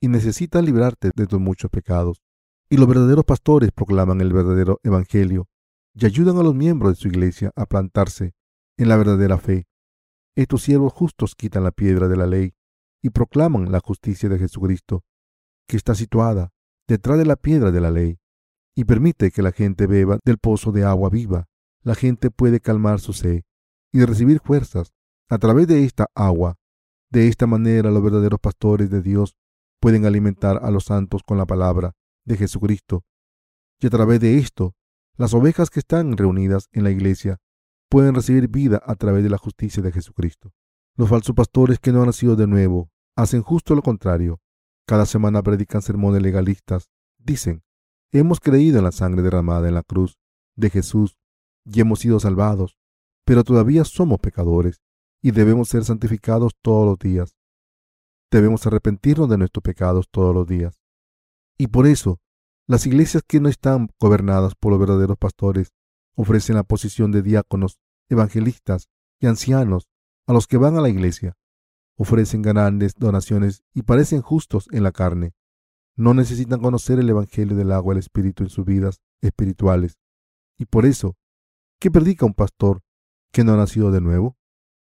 [0.00, 2.22] y necesita librarte de tus muchos pecados.
[2.70, 5.48] Y los verdaderos pastores proclaman el verdadero evangelio
[5.98, 8.34] y ayudan a los miembros de su iglesia a plantarse
[8.76, 9.66] en la verdadera fe.
[10.36, 12.54] Estos siervos justos quitan la piedra de la ley
[13.02, 15.02] y proclaman la justicia de Jesucristo,
[15.66, 16.52] que está situada
[16.86, 18.18] detrás de la piedra de la ley,
[18.76, 21.48] y permite que la gente beba del pozo de agua viva
[21.82, 23.44] la gente puede calmar su sed
[23.92, 24.92] y recibir fuerzas
[25.28, 26.56] a través de esta agua.
[27.10, 29.36] De esta manera los verdaderos pastores de Dios
[29.80, 31.94] pueden alimentar a los santos con la palabra
[32.26, 33.04] de Jesucristo.
[33.80, 34.74] Y a través de esto,
[35.18, 37.38] las ovejas que están reunidas en la iglesia
[37.90, 40.52] pueden recibir vida a través de la justicia de Jesucristo.
[40.96, 44.40] Los falsos pastores que no han nacido de nuevo hacen justo lo contrario.
[44.86, 46.88] Cada semana predican sermones legalistas.
[47.18, 47.64] Dicen,
[48.12, 50.16] hemos creído en la sangre derramada en la cruz
[50.54, 51.18] de Jesús
[51.64, 52.78] y hemos sido salvados,
[53.24, 54.82] pero todavía somos pecadores
[55.20, 57.36] y debemos ser santificados todos los días.
[58.30, 60.80] Debemos arrepentirnos de nuestros pecados todos los días.
[61.58, 62.20] Y por eso,
[62.68, 65.72] las iglesias que no están gobernadas por los verdaderos pastores
[66.14, 67.78] ofrecen la posición de diáconos,
[68.08, 68.88] evangelistas
[69.20, 69.88] y ancianos
[70.26, 71.36] a los que van a la iglesia.
[71.96, 75.32] Ofrecen grandes donaciones y parecen justos en la carne.
[75.96, 79.98] No necesitan conocer el Evangelio del agua del Espíritu en sus vidas espirituales.
[80.56, 81.16] Y por eso
[81.80, 82.82] ¿Qué predica un pastor
[83.32, 84.36] que no ha nacido de nuevo?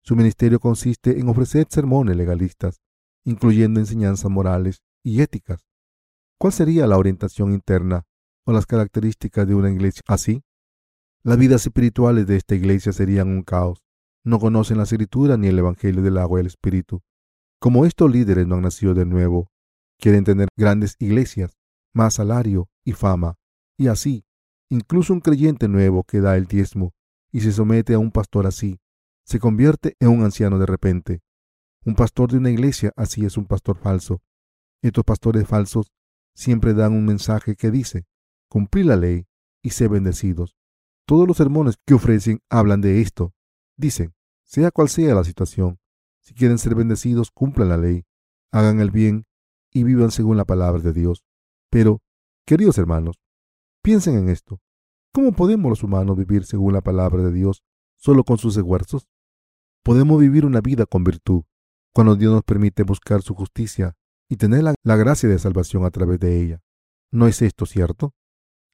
[0.01, 2.81] Su ministerio consiste en ofrecer sermones legalistas,
[3.25, 5.67] incluyendo enseñanzas morales y éticas.
[6.39, 8.05] ¿Cuál sería la orientación interna
[8.45, 10.41] o las características de una iglesia así?
[11.21, 13.83] Las vidas espirituales de esta iglesia serían un caos.
[14.23, 17.01] No conocen la escritura ni el evangelio del agua y el espíritu.
[17.59, 19.51] Como estos líderes no han nacido de nuevo,
[19.99, 21.57] quieren tener grandes iglesias,
[21.93, 23.35] más salario y fama,
[23.77, 24.23] y así
[24.71, 26.93] Incluso un creyente nuevo que da el diezmo
[27.31, 28.79] y se somete a un pastor así,
[29.25, 31.21] se convierte en un anciano de repente.
[31.85, 34.21] Un pastor de una iglesia así es un pastor falso.
[34.83, 35.91] Estos pastores falsos
[36.39, 38.05] siempre dan un mensaje que dice,
[38.47, 39.27] cumplir la ley
[39.61, 40.55] y ser bendecidos.
[41.05, 43.33] Todos los sermones que ofrecen hablan de esto.
[43.77, 45.79] Dicen, sea cual sea la situación,
[46.21, 48.05] si quieren ser bendecidos, cumplan la ley,
[48.51, 49.25] hagan el bien
[49.71, 51.25] y vivan según la palabra de Dios.
[51.69, 52.01] Pero,
[52.45, 53.19] queridos hermanos,
[53.81, 54.59] Piensen en esto.
[55.13, 57.63] ¿Cómo podemos los humanos vivir según la palabra de Dios
[57.95, 59.07] solo con sus esfuerzos?
[59.83, 61.43] Podemos vivir una vida con virtud
[61.93, 63.95] cuando Dios nos permite buscar su justicia
[64.29, 66.61] y tener la, la gracia de salvación a través de ella.
[67.11, 68.13] ¿No es esto cierto?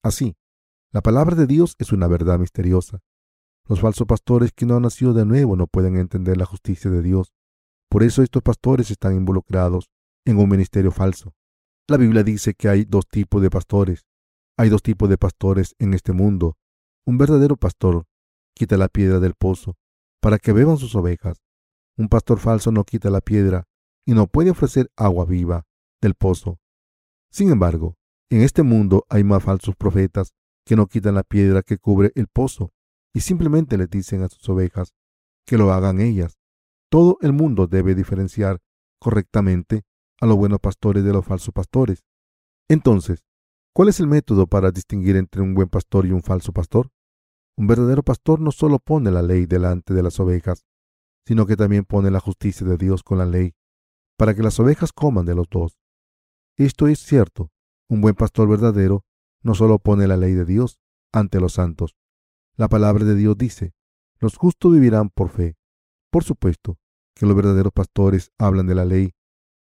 [0.03, 0.35] Así,
[0.91, 2.99] la palabra de Dios es una verdad misteriosa.
[3.67, 7.01] Los falsos pastores que no han nacido de nuevo no pueden entender la justicia de
[7.01, 7.33] Dios.
[7.89, 9.89] Por eso estos pastores están involucrados
[10.25, 11.33] en un ministerio falso.
[11.87, 14.05] La Biblia dice que hay dos tipos de pastores,
[14.57, 16.57] hay dos tipos de pastores en este mundo.
[17.05, 18.05] Un verdadero pastor
[18.55, 19.77] quita la piedra del pozo
[20.21, 21.41] para que beban sus ovejas.
[21.97, 23.67] Un pastor falso no quita la piedra
[24.05, 25.65] y no puede ofrecer agua viva
[26.01, 26.59] del pozo.
[27.31, 27.97] Sin embargo,
[28.29, 30.33] en este mundo hay más falsos profetas
[30.65, 32.71] que no quitan la piedra que cubre el pozo
[33.13, 34.93] y simplemente le dicen a sus ovejas
[35.45, 36.37] que lo hagan ellas.
[36.89, 38.61] Todo el mundo debe diferenciar
[38.99, 39.83] correctamente
[40.21, 42.03] a los buenos pastores de los falsos pastores.
[42.69, 43.25] Entonces,
[43.75, 46.91] ¿Cuál es el método para distinguir entre un buen pastor y un falso pastor?
[47.57, 50.63] Un verdadero pastor no solo pone la ley delante de las ovejas,
[51.27, 53.53] sino que también pone la justicia de Dios con la ley,
[54.17, 55.78] para que las ovejas coman de los dos.
[56.58, 57.51] Esto es cierto.
[57.89, 59.04] Un buen pastor verdadero
[59.41, 60.80] no solo pone la ley de Dios
[61.12, 61.95] ante los santos.
[62.56, 63.73] La palabra de Dios dice,
[64.19, 65.58] los justos vivirán por fe.
[66.10, 66.78] Por supuesto,
[67.13, 69.13] que los verdaderos pastores hablan de la ley,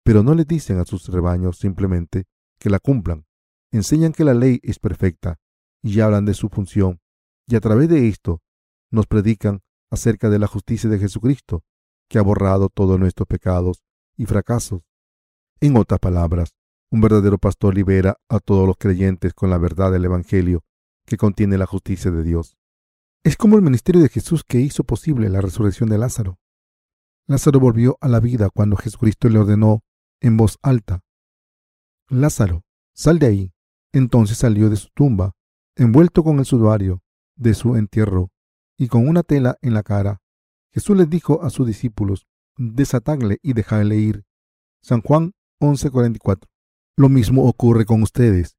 [0.03, 2.25] pero no le dicen a sus rebaños simplemente
[2.59, 3.25] que la cumplan.
[3.71, 5.39] Enseñan que la ley es perfecta
[5.81, 7.01] y hablan de su función,
[7.47, 8.41] y a través de esto
[8.91, 11.63] nos predican acerca de la justicia de Jesucristo,
[12.07, 13.83] que ha borrado todos nuestros pecados
[14.17, 14.81] y fracasos.
[15.59, 16.55] En otras palabras,
[16.91, 20.63] un verdadero pastor libera a todos los creyentes con la verdad del Evangelio
[21.05, 22.57] que contiene la justicia de Dios.
[23.23, 26.39] Es como el ministerio de Jesús que hizo posible la resurrección de Lázaro.
[27.27, 29.83] Lázaro volvió a la vida cuando Jesucristo le ordenó
[30.21, 31.03] en voz alta,
[32.09, 33.53] Lázaro, sal de ahí.
[33.91, 35.31] Entonces salió de su tumba,
[35.75, 37.01] envuelto con el sudario
[37.35, 38.29] de su entierro
[38.77, 40.21] y con una tela en la cara.
[40.71, 44.25] Jesús les dijo a sus discípulos, desatadle y dejadle ir.
[44.81, 46.47] San Juan 11:44.
[46.97, 48.57] Lo mismo ocurre con ustedes.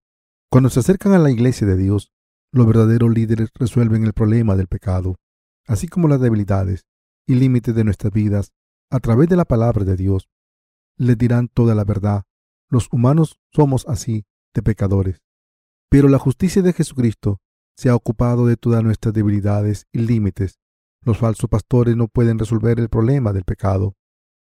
[0.51, 2.13] Cuando se acercan a la iglesia de Dios,
[2.53, 5.17] los verdaderos líderes resuelven el problema del pecado,
[5.67, 6.85] así como las debilidades
[7.27, 8.53] y límites de nuestras vidas
[8.91, 10.29] a través de la palabra de Dios.
[10.97, 12.25] Les dirán toda la verdad.
[12.71, 15.23] Los humanos somos así, de pecadores.
[15.91, 17.41] Pero la justicia de Jesucristo
[17.77, 20.59] se ha ocupado de todas nuestras debilidades y límites.
[21.07, 23.95] Los falsos pastores no pueden resolver el problema del pecado,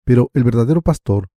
[0.06, 1.30] pero el verdadero pastor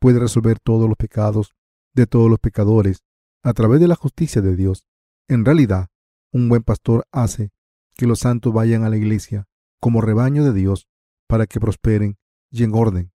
[0.00, 1.54] puede resolver todos los pecados
[1.94, 3.04] de todos los pecadores
[3.44, 4.84] a través de la justicia de Dios.
[5.28, 5.86] En realidad,
[6.32, 7.52] un buen pastor hace
[7.94, 9.46] que los santos vayan a la iglesia
[9.80, 10.88] como rebaño de Dios
[11.28, 12.18] para que prosperen
[12.50, 13.12] y engorden.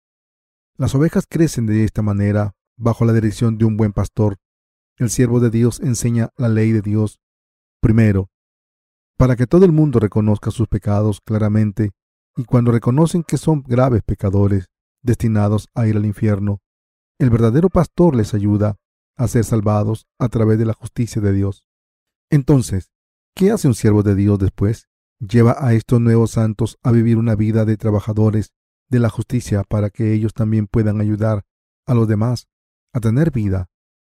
[0.78, 4.38] Las ovejas crecen de esta manera bajo la dirección de un buen pastor.
[4.96, 7.20] El siervo de Dios enseña la ley de Dios
[7.82, 8.30] Primero,
[9.18, 11.92] para que todo el mundo reconozca sus pecados claramente
[12.36, 14.68] y cuando reconocen que son graves pecadores
[15.02, 16.62] destinados a ir al infierno,
[17.20, 18.78] el verdadero pastor les ayuda
[19.16, 21.66] a ser salvados a través de la justicia de Dios.
[22.30, 22.92] Entonces,
[23.36, 24.88] ¿qué hace un siervo de Dios después?
[25.20, 28.54] Lleva a estos nuevos santos a vivir una vida de trabajadores
[28.88, 31.44] de la justicia para que ellos también puedan ayudar
[31.88, 32.48] a los demás
[32.94, 33.68] a tener vida.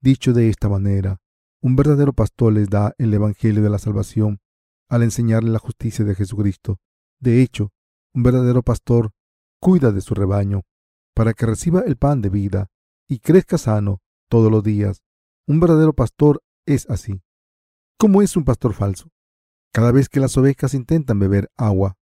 [0.01, 1.21] Dicho de esta manera,
[1.63, 4.41] un verdadero pastor les da el Evangelio de la salvación
[4.89, 6.79] al enseñarle la justicia de Jesucristo.
[7.21, 7.73] De hecho,
[8.15, 9.11] un verdadero pastor
[9.61, 10.63] cuida de su rebaño
[11.15, 12.71] para que reciba el pan de vida
[13.09, 15.03] y crezca sano todos los días.
[15.47, 17.23] Un verdadero pastor es así.
[17.99, 19.11] ¿Cómo es un pastor falso?
[19.73, 21.97] Cada vez que las ovejas intentan beber agua,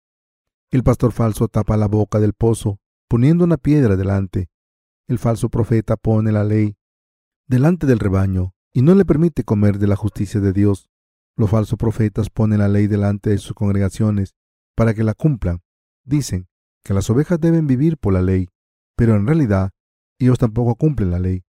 [0.71, 4.49] el pastor falso tapa la boca del pozo poniendo una piedra delante.
[5.07, 6.79] El falso profeta pone la ley
[7.47, 10.89] delante del rebaño y no le permite comer de la justicia de Dios.
[11.37, 14.35] Los falsos profetas ponen la ley delante de sus congregaciones
[14.75, 15.61] para que la cumplan.
[16.05, 16.49] Dicen
[16.85, 18.49] que las ovejas deben vivir por la ley,
[18.97, 19.71] pero en realidad
[20.19, 21.45] ellos tampoco cumplen la ley.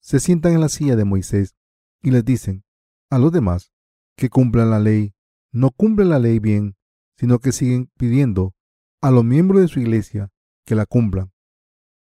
[0.00, 1.54] Se sientan en la silla de Moisés
[2.02, 2.64] y les dicen
[3.10, 3.72] a los demás
[4.16, 5.14] que cumplan la ley.
[5.52, 6.76] No cumplen la ley bien,
[7.16, 8.54] sino que siguen pidiendo
[9.00, 10.30] a los miembros de su iglesia
[10.64, 11.32] que la cumplan.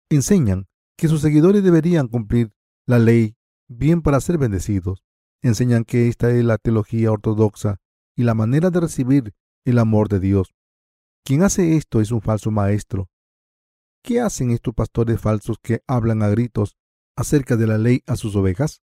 [0.10, 2.52] Enseñan que sus seguidores deberían cumplir
[2.86, 5.04] la ley bien para ser bendecidos.
[5.42, 7.78] Enseñan que esta es la teología ortodoxa
[8.16, 9.34] y la manera de recibir
[9.66, 10.56] el amor de Dios.
[11.24, 13.10] Quien hace esto es un falso maestro.
[14.04, 16.78] ¿Qué hacen estos pastores falsos que hablan a gritos
[17.16, 18.82] acerca de la ley a sus ovejas?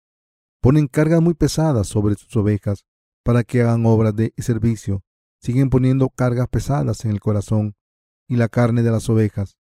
[0.61, 2.85] Ponen cargas muy pesadas sobre sus ovejas
[3.23, 5.03] para que hagan obras de servicio.
[5.41, 7.75] Siguen poniendo cargas pesadas en el corazón
[8.27, 9.57] y la carne de las ovejas.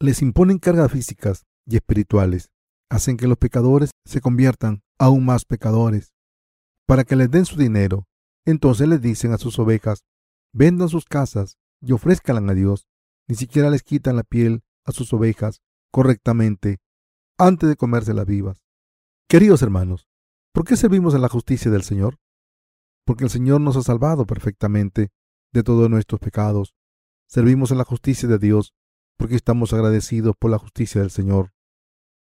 [0.00, 2.50] Les imponen cargas físicas y espirituales
[2.94, 6.13] hacen que los pecadores se conviertan aún más pecadores,
[6.86, 8.06] para que les den su dinero.
[8.44, 10.04] Entonces les dicen a sus ovejas,
[10.52, 12.88] vendan sus casas y ofrezcanlas a Dios.
[13.26, 16.78] Ni siquiera les quitan la piel a sus ovejas correctamente
[17.38, 18.64] antes de comérselas vivas.
[19.28, 20.08] Queridos hermanos,
[20.52, 22.18] ¿por qué servimos a la justicia del Señor?
[23.06, 25.10] Porque el Señor nos ha salvado perfectamente
[25.52, 26.74] de todos nuestros pecados.
[27.26, 28.74] Servimos en la justicia de Dios
[29.16, 31.52] porque estamos agradecidos por la justicia del Señor.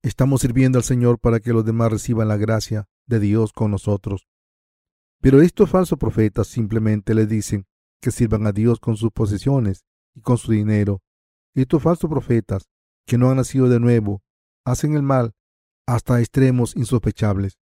[0.02, 4.26] Estamos sirviendo al Señor para que los demás reciban la gracia de Dios con nosotros.
[5.20, 7.66] Pero estos falsos profetas simplemente les dicen
[8.00, 11.02] que sirvan a Dios con sus posesiones y con su dinero.
[11.54, 12.70] Estos falsos profetas,
[13.06, 14.22] que no han nacido de nuevo,
[14.64, 15.32] hacen el mal
[15.86, 17.58] hasta extremos insospechables.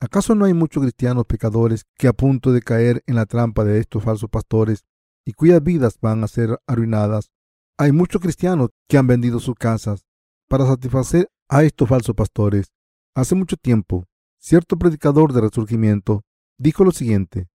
[0.00, 3.80] ¿Acaso no hay muchos cristianos pecadores que a punto de caer en la trampa de
[3.80, 4.84] estos falsos pastores
[5.26, 7.30] y cuyas vidas van a ser arruinadas?
[7.78, 10.06] Hay muchos cristianos que han vendido sus casas
[10.48, 12.72] para satisfacer a estos falsos pastores.
[13.14, 14.04] Hace mucho tiempo,
[14.38, 16.22] cierto predicador de resurgimiento
[16.58, 17.48] dijo lo siguiente,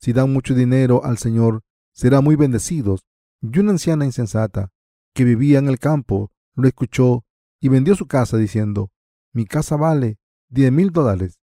[0.00, 3.06] si dan mucho dinero al Señor, serán muy bendecidos.
[3.42, 4.72] Y una anciana insensata,
[5.14, 7.24] que vivía en el campo, lo escuchó
[7.60, 8.90] y vendió su casa diciendo,
[9.32, 11.38] mi casa vale diez mil dólares.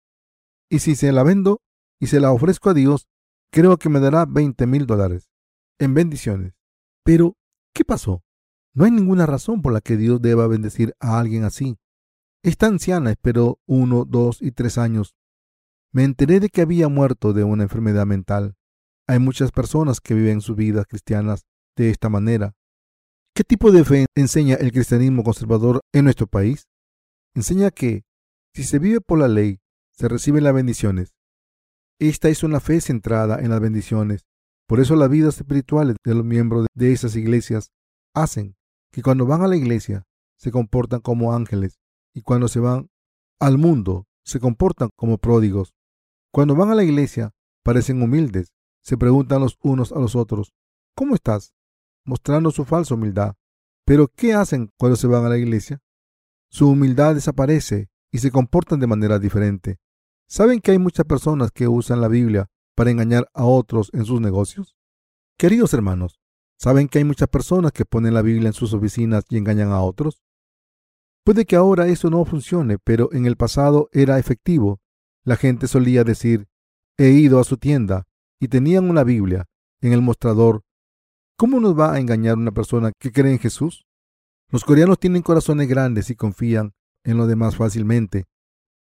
[0.69, 1.61] Y si se la vendo
[1.99, 3.07] y se la ofrezco a Dios,
[3.51, 5.29] creo que me dará veinte mil dólares
[5.79, 6.53] en bendiciones.
[7.03, 7.35] Pero,
[7.73, 8.23] ¿qué pasó?
[8.73, 11.77] No hay ninguna razón por la que Dios deba bendecir a alguien así.
[12.43, 15.15] Esta anciana esperó uno, dos y tres años.
[15.93, 18.55] Me enteré de que había muerto de una enfermedad mental.
[19.07, 21.43] Hay muchas personas que viven sus vidas cristianas
[21.75, 22.53] de esta manera.
[23.35, 26.67] ¿Qué tipo de fe enseña el cristianismo conservador en nuestro país?
[27.33, 28.03] Enseña que,
[28.53, 29.59] si se vive por la ley,
[29.91, 31.13] se reciben las bendiciones.
[31.99, 34.25] Esta es una fe centrada en las bendiciones.
[34.67, 37.71] Por eso las vidas espirituales de los miembros de esas iglesias
[38.15, 38.55] hacen
[38.91, 40.03] que cuando van a la iglesia
[40.37, 41.79] se comportan como ángeles
[42.13, 42.89] y cuando se van
[43.39, 45.73] al mundo se comportan como pródigos.
[46.31, 50.53] Cuando van a la iglesia parecen humildes, se preguntan los unos a los otros,
[50.95, 51.53] ¿cómo estás?
[52.05, 53.35] mostrando su falsa humildad.
[53.85, 55.81] Pero ¿qué hacen cuando se van a la iglesia?
[56.49, 59.79] Su humildad desaparece y se comportan de manera diferente.
[60.27, 64.21] ¿Saben que hay muchas personas que usan la Biblia para engañar a otros en sus
[64.21, 64.75] negocios?
[65.37, 66.19] Queridos hermanos,
[66.57, 69.81] ¿saben que hay muchas personas que ponen la Biblia en sus oficinas y engañan a
[69.81, 70.21] otros?
[71.23, 74.79] Puede que ahora eso no funcione, pero en el pasado era efectivo.
[75.23, 76.47] La gente solía decir,
[76.97, 78.07] he ido a su tienda
[78.39, 79.45] y tenían una Biblia
[79.81, 80.63] en el mostrador.
[81.37, 83.85] ¿Cómo nos va a engañar una persona que cree en Jesús?
[84.49, 88.25] Los coreanos tienen corazones grandes y confían en los demás fácilmente.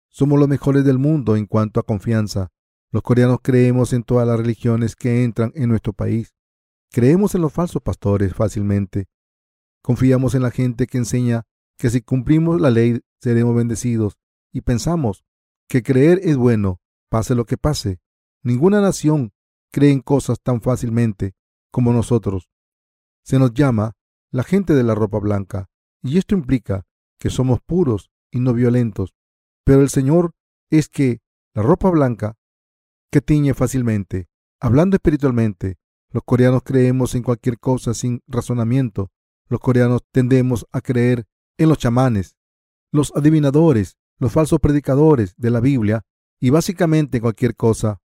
[0.10, 2.50] Somos los mejores del mundo en cuanto a confianza.
[2.92, 6.36] Los coreanos creemos en todas las religiones que entran en nuestro país.
[6.92, 9.08] Creemos en los falsos pastores fácilmente.
[9.82, 11.44] Confiamos en la gente que enseña
[11.78, 14.18] que si cumplimos la ley seremos bendecidos
[14.52, 15.24] y pensamos
[15.68, 18.00] que creer es bueno, pase lo que pase.
[18.44, 19.34] Ninguna nación
[19.72, 21.36] cree en cosas tan fácilmente
[21.72, 22.50] como nosotros.
[23.24, 23.94] Se nos llama
[24.32, 25.70] la gente de la ropa blanca
[26.02, 26.86] y esto implica
[27.20, 29.14] que somos puros y no violentos.
[29.66, 30.34] Pero el Señor
[30.70, 31.22] es que
[31.54, 32.38] la ropa blanca
[33.12, 34.28] que tiñe fácilmente.
[34.60, 35.78] Hablando espiritualmente,
[36.12, 39.12] los coreanos creemos en cualquier cosa sin razonamiento.
[39.50, 41.26] Los coreanos tendemos a creer
[41.58, 42.38] en los chamanes,
[42.92, 46.04] los adivinadores, los falsos predicadores de la Biblia
[46.40, 48.02] y básicamente en cualquier cosa.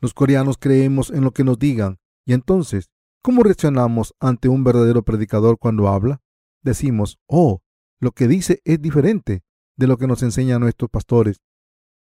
[0.00, 2.90] Los coreanos creemos en lo que nos digan y entonces,
[3.22, 6.20] ¿cómo reaccionamos ante un verdadero predicador cuando habla?
[6.62, 7.62] Decimos, oh,
[8.00, 9.42] lo que dice es diferente
[9.76, 11.40] de lo que nos enseñan nuestros pastores.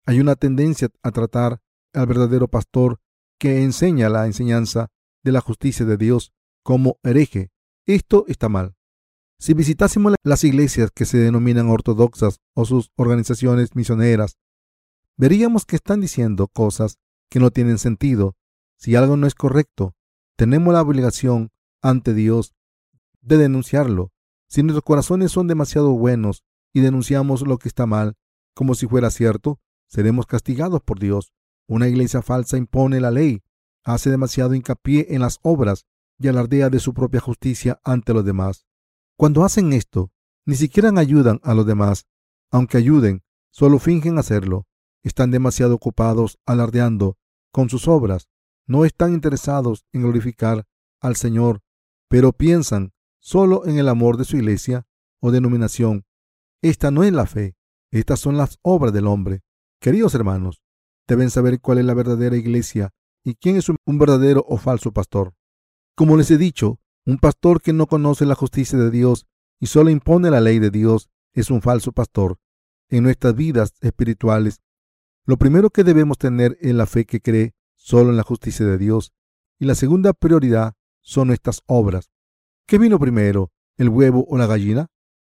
[0.07, 1.61] Hay una tendencia a tratar
[1.93, 3.01] al verdadero pastor
[3.39, 4.89] que enseña la enseñanza
[5.23, 6.33] de la justicia de Dios
[6.63, 7.51] como hereje.
[7.87, 8.77] Esto está mal.
[9.41, 14.37] Si visitásemos las iglesias que se denominan ortodoxas o sus organizaciones misioneras,
[15.17, 16.99] veríamos que están diciendo cosas
[17.31, 18.37] que no tienen sentido.
[18.77, 19.95] Si algo no es correcto,
[20.37, 21.49] tenemos la obligación
[21.81, 22.53] ante Dios
[23.23, 24.13] de denunciarlo.
[24.47, 28.17] Si nuestros corazones son demasiado buenos y denunciamos lo que está mal
[28.53, 31.33] como si fuera cierto, seremos castigados por Dios.
[31.67, 33.41] Una iglesia falsa impone la ley,
[33.85, 35.87] hace demasiado hincapié en las obras
[36.19, 38.67] y alardea de su propia justicia ante los demás.
[39.21, 40.11] Cuando hacen esto,
[40.47, 42.07] ni siquiera ayudan a los demás.
[42.51, 44.67] Aunque ayuden, solo fingen hacerlo.
[45.03, 47.19] Están demasiado ocupados alardeando
[47.53, 48.31] con sus obras.
[48.67, 50.65] No están interesados en glorificar
[51.03, 51.61] al Señor,
[52.09, 54.87] pero piensan solo en el amor de su iglesia
[55.21, 56.07] o denominación.
[56.63, 57.57] Esta no es la fe,
[57.91, 59.43] estas son las obras del hombre.
[59.83, 60.63] Queridos hermanos,
[61.07, 65.35] deben saber cuál es la verdadera iglesia y quién es un verdadero o falso pastor.
[65.95, 66.81] Como les he dicho,
[67.11, 69.27] un pastor que no conoce la justicia de Dios
[69.59, 72.39] y solo impone la ley de Dios es un falso pastor.
[72.89, 74.63] En nuestras vidas espirituales,
[75.25, 78.79] lo primero que debemos tener es la fe que cree solo en la justicia de
[78.79, 79.13] Dios
[79.59, 82.13] y la segunda prioridad son nuestras obras.
[82.67, 84.87] ¿Qué vino primero, el huevo o la gallina?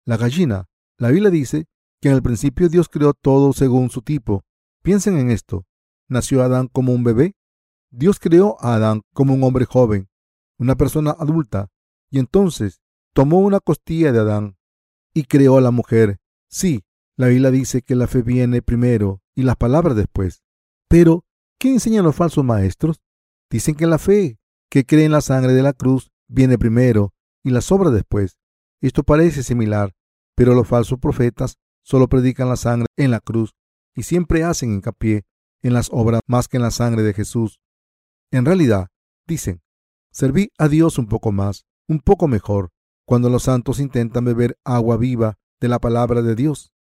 [0.03, 0.65] La gallina.
[0.97, 1.67] La Biblia dice
[2.01, 4.43] que en el principio Dios creó todo según su tipo.
[4.81, 5.67] Piensen en esto.
[6.07, 7.35] ¿Nació Adán como un bebé?
[7.91, 10.09] Dios creó a Adán como un hombre joven,
[10.57, 11.69] una persona adulta,
[12.09, 12.81] y entonces
[13.13, 14.57] tomó una costilla de Adán
[15.13, 16.19] y creó a la mujer.
[16.49, 16.83] Sí,
[17.15, 20.43] la Biblia dice que la fe viene primero y las palabras después.
[20.87, 21.25] Pero,
[21.59, 23.01] ¿qué enseñan los falsos maestros?
[23.49, 24.39] Dicen que la fe
[24.69, 28.37] que cree en la sangre de la cruz viene primero y las obras después.
[28.81, 29.95] Esto parece similar,
[30.35, 33.55] pero los falsos profetas solo predican la sangre en la cruz
[33.95, 35.25] y siempre hacen hincapié
[35.63, 37.59] en las obras más que en la sangre de Jesús.
[38.31, 38.89] En realidad,
[39.25, 39.61] dicen,
[40.17, 42.71] serví a Dios un poco más, un poco mejor,
[43.05, 46.73] cuando los santos intentan beber agua viva de la palabra de Dios.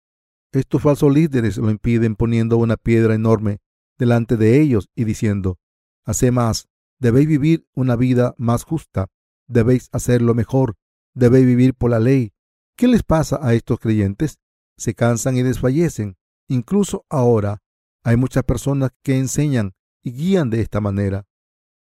[0.53, 3.59] Estos falsos líderes lo impiden poniendo una piedra enorme
[3.99, 5.59] delante de ellos y diciendo,
[6.05, 6.68] Hacé más,
[7.01, 9.09] debéis vivir una vida más justa,
[9.49, 10.76] debéis hacerlo mejor,
[11.12, 12.32] debéis vivir por la ley.
[12.76, 14.39] ¿Qué les pasa a estos creyentes?
[14.76, 16.18] Se cansan y desfallecen.
[16.47, 17.64] Incluso ahora
[18.05, 19.72] hay muchas personas que enseñan
[20.05, 21.26] y guían de esta manera.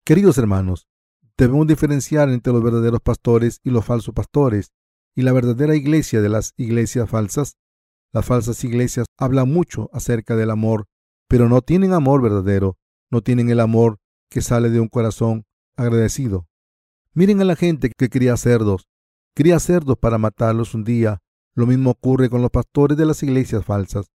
[0.05, 0.89] Queridos hermanos,
[1.39, 4.73] debemos diferenciar entre los verdaderos pastores y los falsos pastores.
[5.17, 7.57] y la verdadera iglesia de las iglesias falsas.
[8.13, 10.87] Las falsas iglesias hablan mucho acerca del amor,
[11.29, 12.77] pero no tienen amor verdadero,
[13.11, 13.99] no tienen el amor
[14.31, 15.45] que sale de un corazón
[15.77, 16.47] agradecido.
[17.15, 18.87] Miren a la gente que cría cerdos,
[19.35, 21.19] cría cerdos para matarlos un día.
[21.57, 24.07] Lo mismo ocurre con los pastores de las iglesias falsas.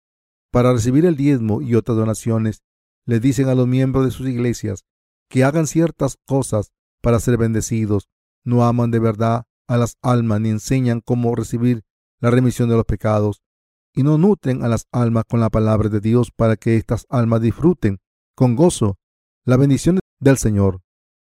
[0.53, 2.63] Para recibir el diezmo y otras donaciones,
[3.07, 4.85] les dicen a los miembros de sus iglesias
[5.29, 6.71] que hagan ciertas cosas
[7.03, 8.09] para ser bendecidos.
[8.45, 11.83] No aman de verdad a las almas ni enseñan cómo recibir
[12.21, 13.43] la remisión de los pecados
[13.95, 17.43] y no nutren a las almas con la palabra de Dios para que estas almas
[17.43, 17.99] disfruten
[18.35, 18.99] con gozo
[19.45, 20.81] la bendición del Señor.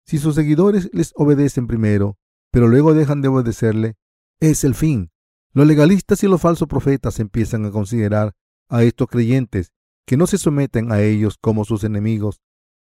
[0.06, 2.18] Si sus seguidores les obedecen primero,
[2.52, 3.96] pero luego dejan de obedecerle,
[4.40, 5.12] es el fin.
[5.54, 8.34] Los legalistas y los falsos profetas empiezan a considerar
[8.70, 9.72] a estos creyentes
[10.06, 12.42] que no se someten a ellos como sus enemigos.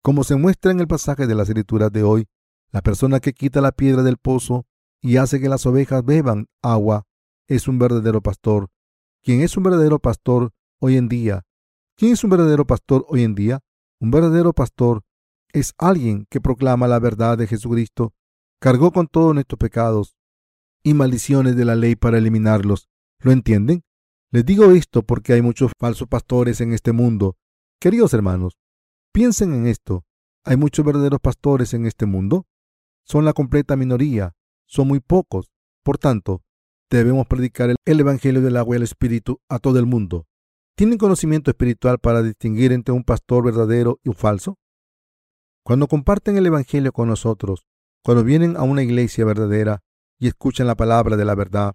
[0.02, 2.28] Como se muestra en el pasaje de las escrituras de hoy,
[2.72, 4.66] la persona que quita la piedra del pozo
[5.02, 7.06] y hace que las ovejas beban agua
[7.48, 8.70] es un verdadero pastor.
[9.24, 11.44] ¿Quién es un verdadero pastor hoy en día?
[11.98, 13.60] ¿Quién es un verdadero pastor hoy en día?
[14.00, 15.04] Un verdadero pastor
[15.54, 18.14] es alguien que proclama la verdad de Jesucristo,
[18.60, 20.16] cargó con todos nuestros pecados
[20.82, 22.90] y maldiciones de la ley para eliminarlos.
[23.20, 23.84] ¿Lo entienden?
[24.32, 27.36] Les digo esto porque hay muchos falsos pastores en este mundo.
[27.80, 28.58] Queridos hermanos,
[29.12, 30.06] piensen en esto.
[30.46, 32.48] ¿Hay muchos verdaderos pastores en este mundo?
[33.04, 34.34] Son la completa minoría,
[34.66, 35.52] son muy pocos.
[35.84, 36.44] Por tanto,
[36.90, 40.28] debemos predicar el Evangelio del agua y el Espíritu a todo el mundo.
[40.76, 44.58] ¿Tienen conocimiento espiritual para distinguir entre un pastor verdadero y un falso?
[45.64, 47.66] Cuando comparten el Evangelio con nosotros,
[48.04, 49.84] cuando vienen a una iglesia verdadera
[50.18, 51.74] y escuchan la palabra de la verdad,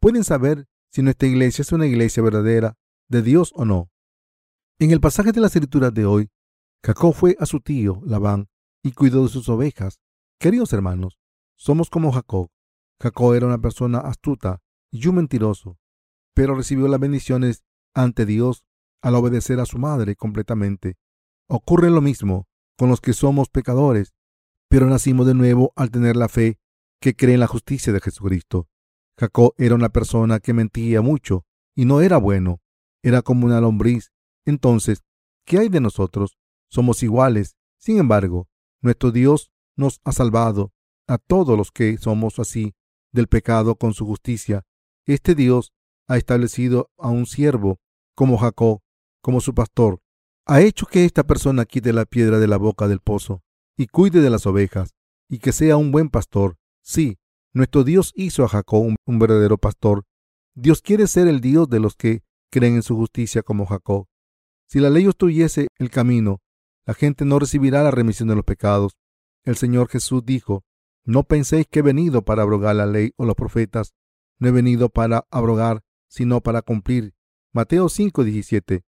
[0.00, 2.76] pueden saber si nuestra iglesia es una iglesia verdadera
[3.08, 3.90] de Dios o no.
[4.78, 6.30] En el pasaje de las escrituras de hoy,
[6.84, 8.48] Jacob fue a su tío Labán
[8.82, 10.00] y cuidó de sus ovejas.
[10.42, 11.18] Queridos hermanos,
[11.54, 12.48] somos como Jacob.
[12.98, 15.76] Jacob era una persona astuta y un mentiroso,
[16.34, 17.62] pero recibió las bendiciones
[17.94, 18.64] ante Dios
[19.02, 20.96] al obedecer a su madre completamente.
[21.46, 24.14] Ocurre lo mismo con los que somos pecadores,
[24.70, 26.58] pero nacimos de nuevo al tener la fe
[27.02, 28.66] que cree en la justicia de Jesucristo.
[29.18, 31.44] Jacob era una persona que mentía mucho
[31.76, 32.62] y no era bueno,
[33.02, 34.10] era como una lombriz.
[34.46, 35.02] Entonces,
[35.44, 36.38] ¿qué hay de nosotros?
[36.70, 37.56] Somos iguales.
[37.76, 38.48] Sin embargo,
[38.80, 40.72] nuestro Dios nos ha salvado
[41.08, 42.74] a todos los que somos así
[43.12, 44.62] del pecado con su justicia.
[45.06, 45.72] Este Dios
[46.06, 47.80] ha establecido a un siervo
[48.14, 48.80] como Jacob,
[49.22, 50.00] como su pastor.
[50.46, 53.42] Ha hecho que esta persona quite la piedra de la boca del pozo
[53.76, 54.94] y cuide de las ovejas
[55.28, 56.56] y que sea un buen pastor.
[56.82, 57.18] Sí,
[57.54, 60.04] nuestro Dios hizo a Jacob un, verdadero pastor.
[60.54, 64.06] Dios quiere ser el Dios de los que creen en su justicia como Jacob.
[64.68, 66.40] Si la ley obstruyese el camino,
[66.86, 68.92] la gente no recibirá la remisión de los pecados.
[69.44, 70.64] El Señor Jesús dijo,
[71.04, 73.94] no penséis que he venido para abrogar la ley o los profetas.
[74.38, 77.14] No he venido para abrogar, sino para cumplir.
[77.52, 78.84] Mateo 5:17.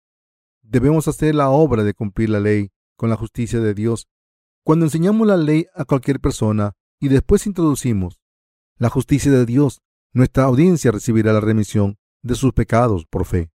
[0.62, 4.08] Debemos hacer la obra de cumplir la ley con la justicia de Dios.
[4.64, 8.20] Cuando enseñamos la ley a cualquier persona y después introducimos
[8.76, 9.80] la justicia de Dios,
[10.12, 13.51] nuestra audiencia recibirá la remisión de sus pecados por fe.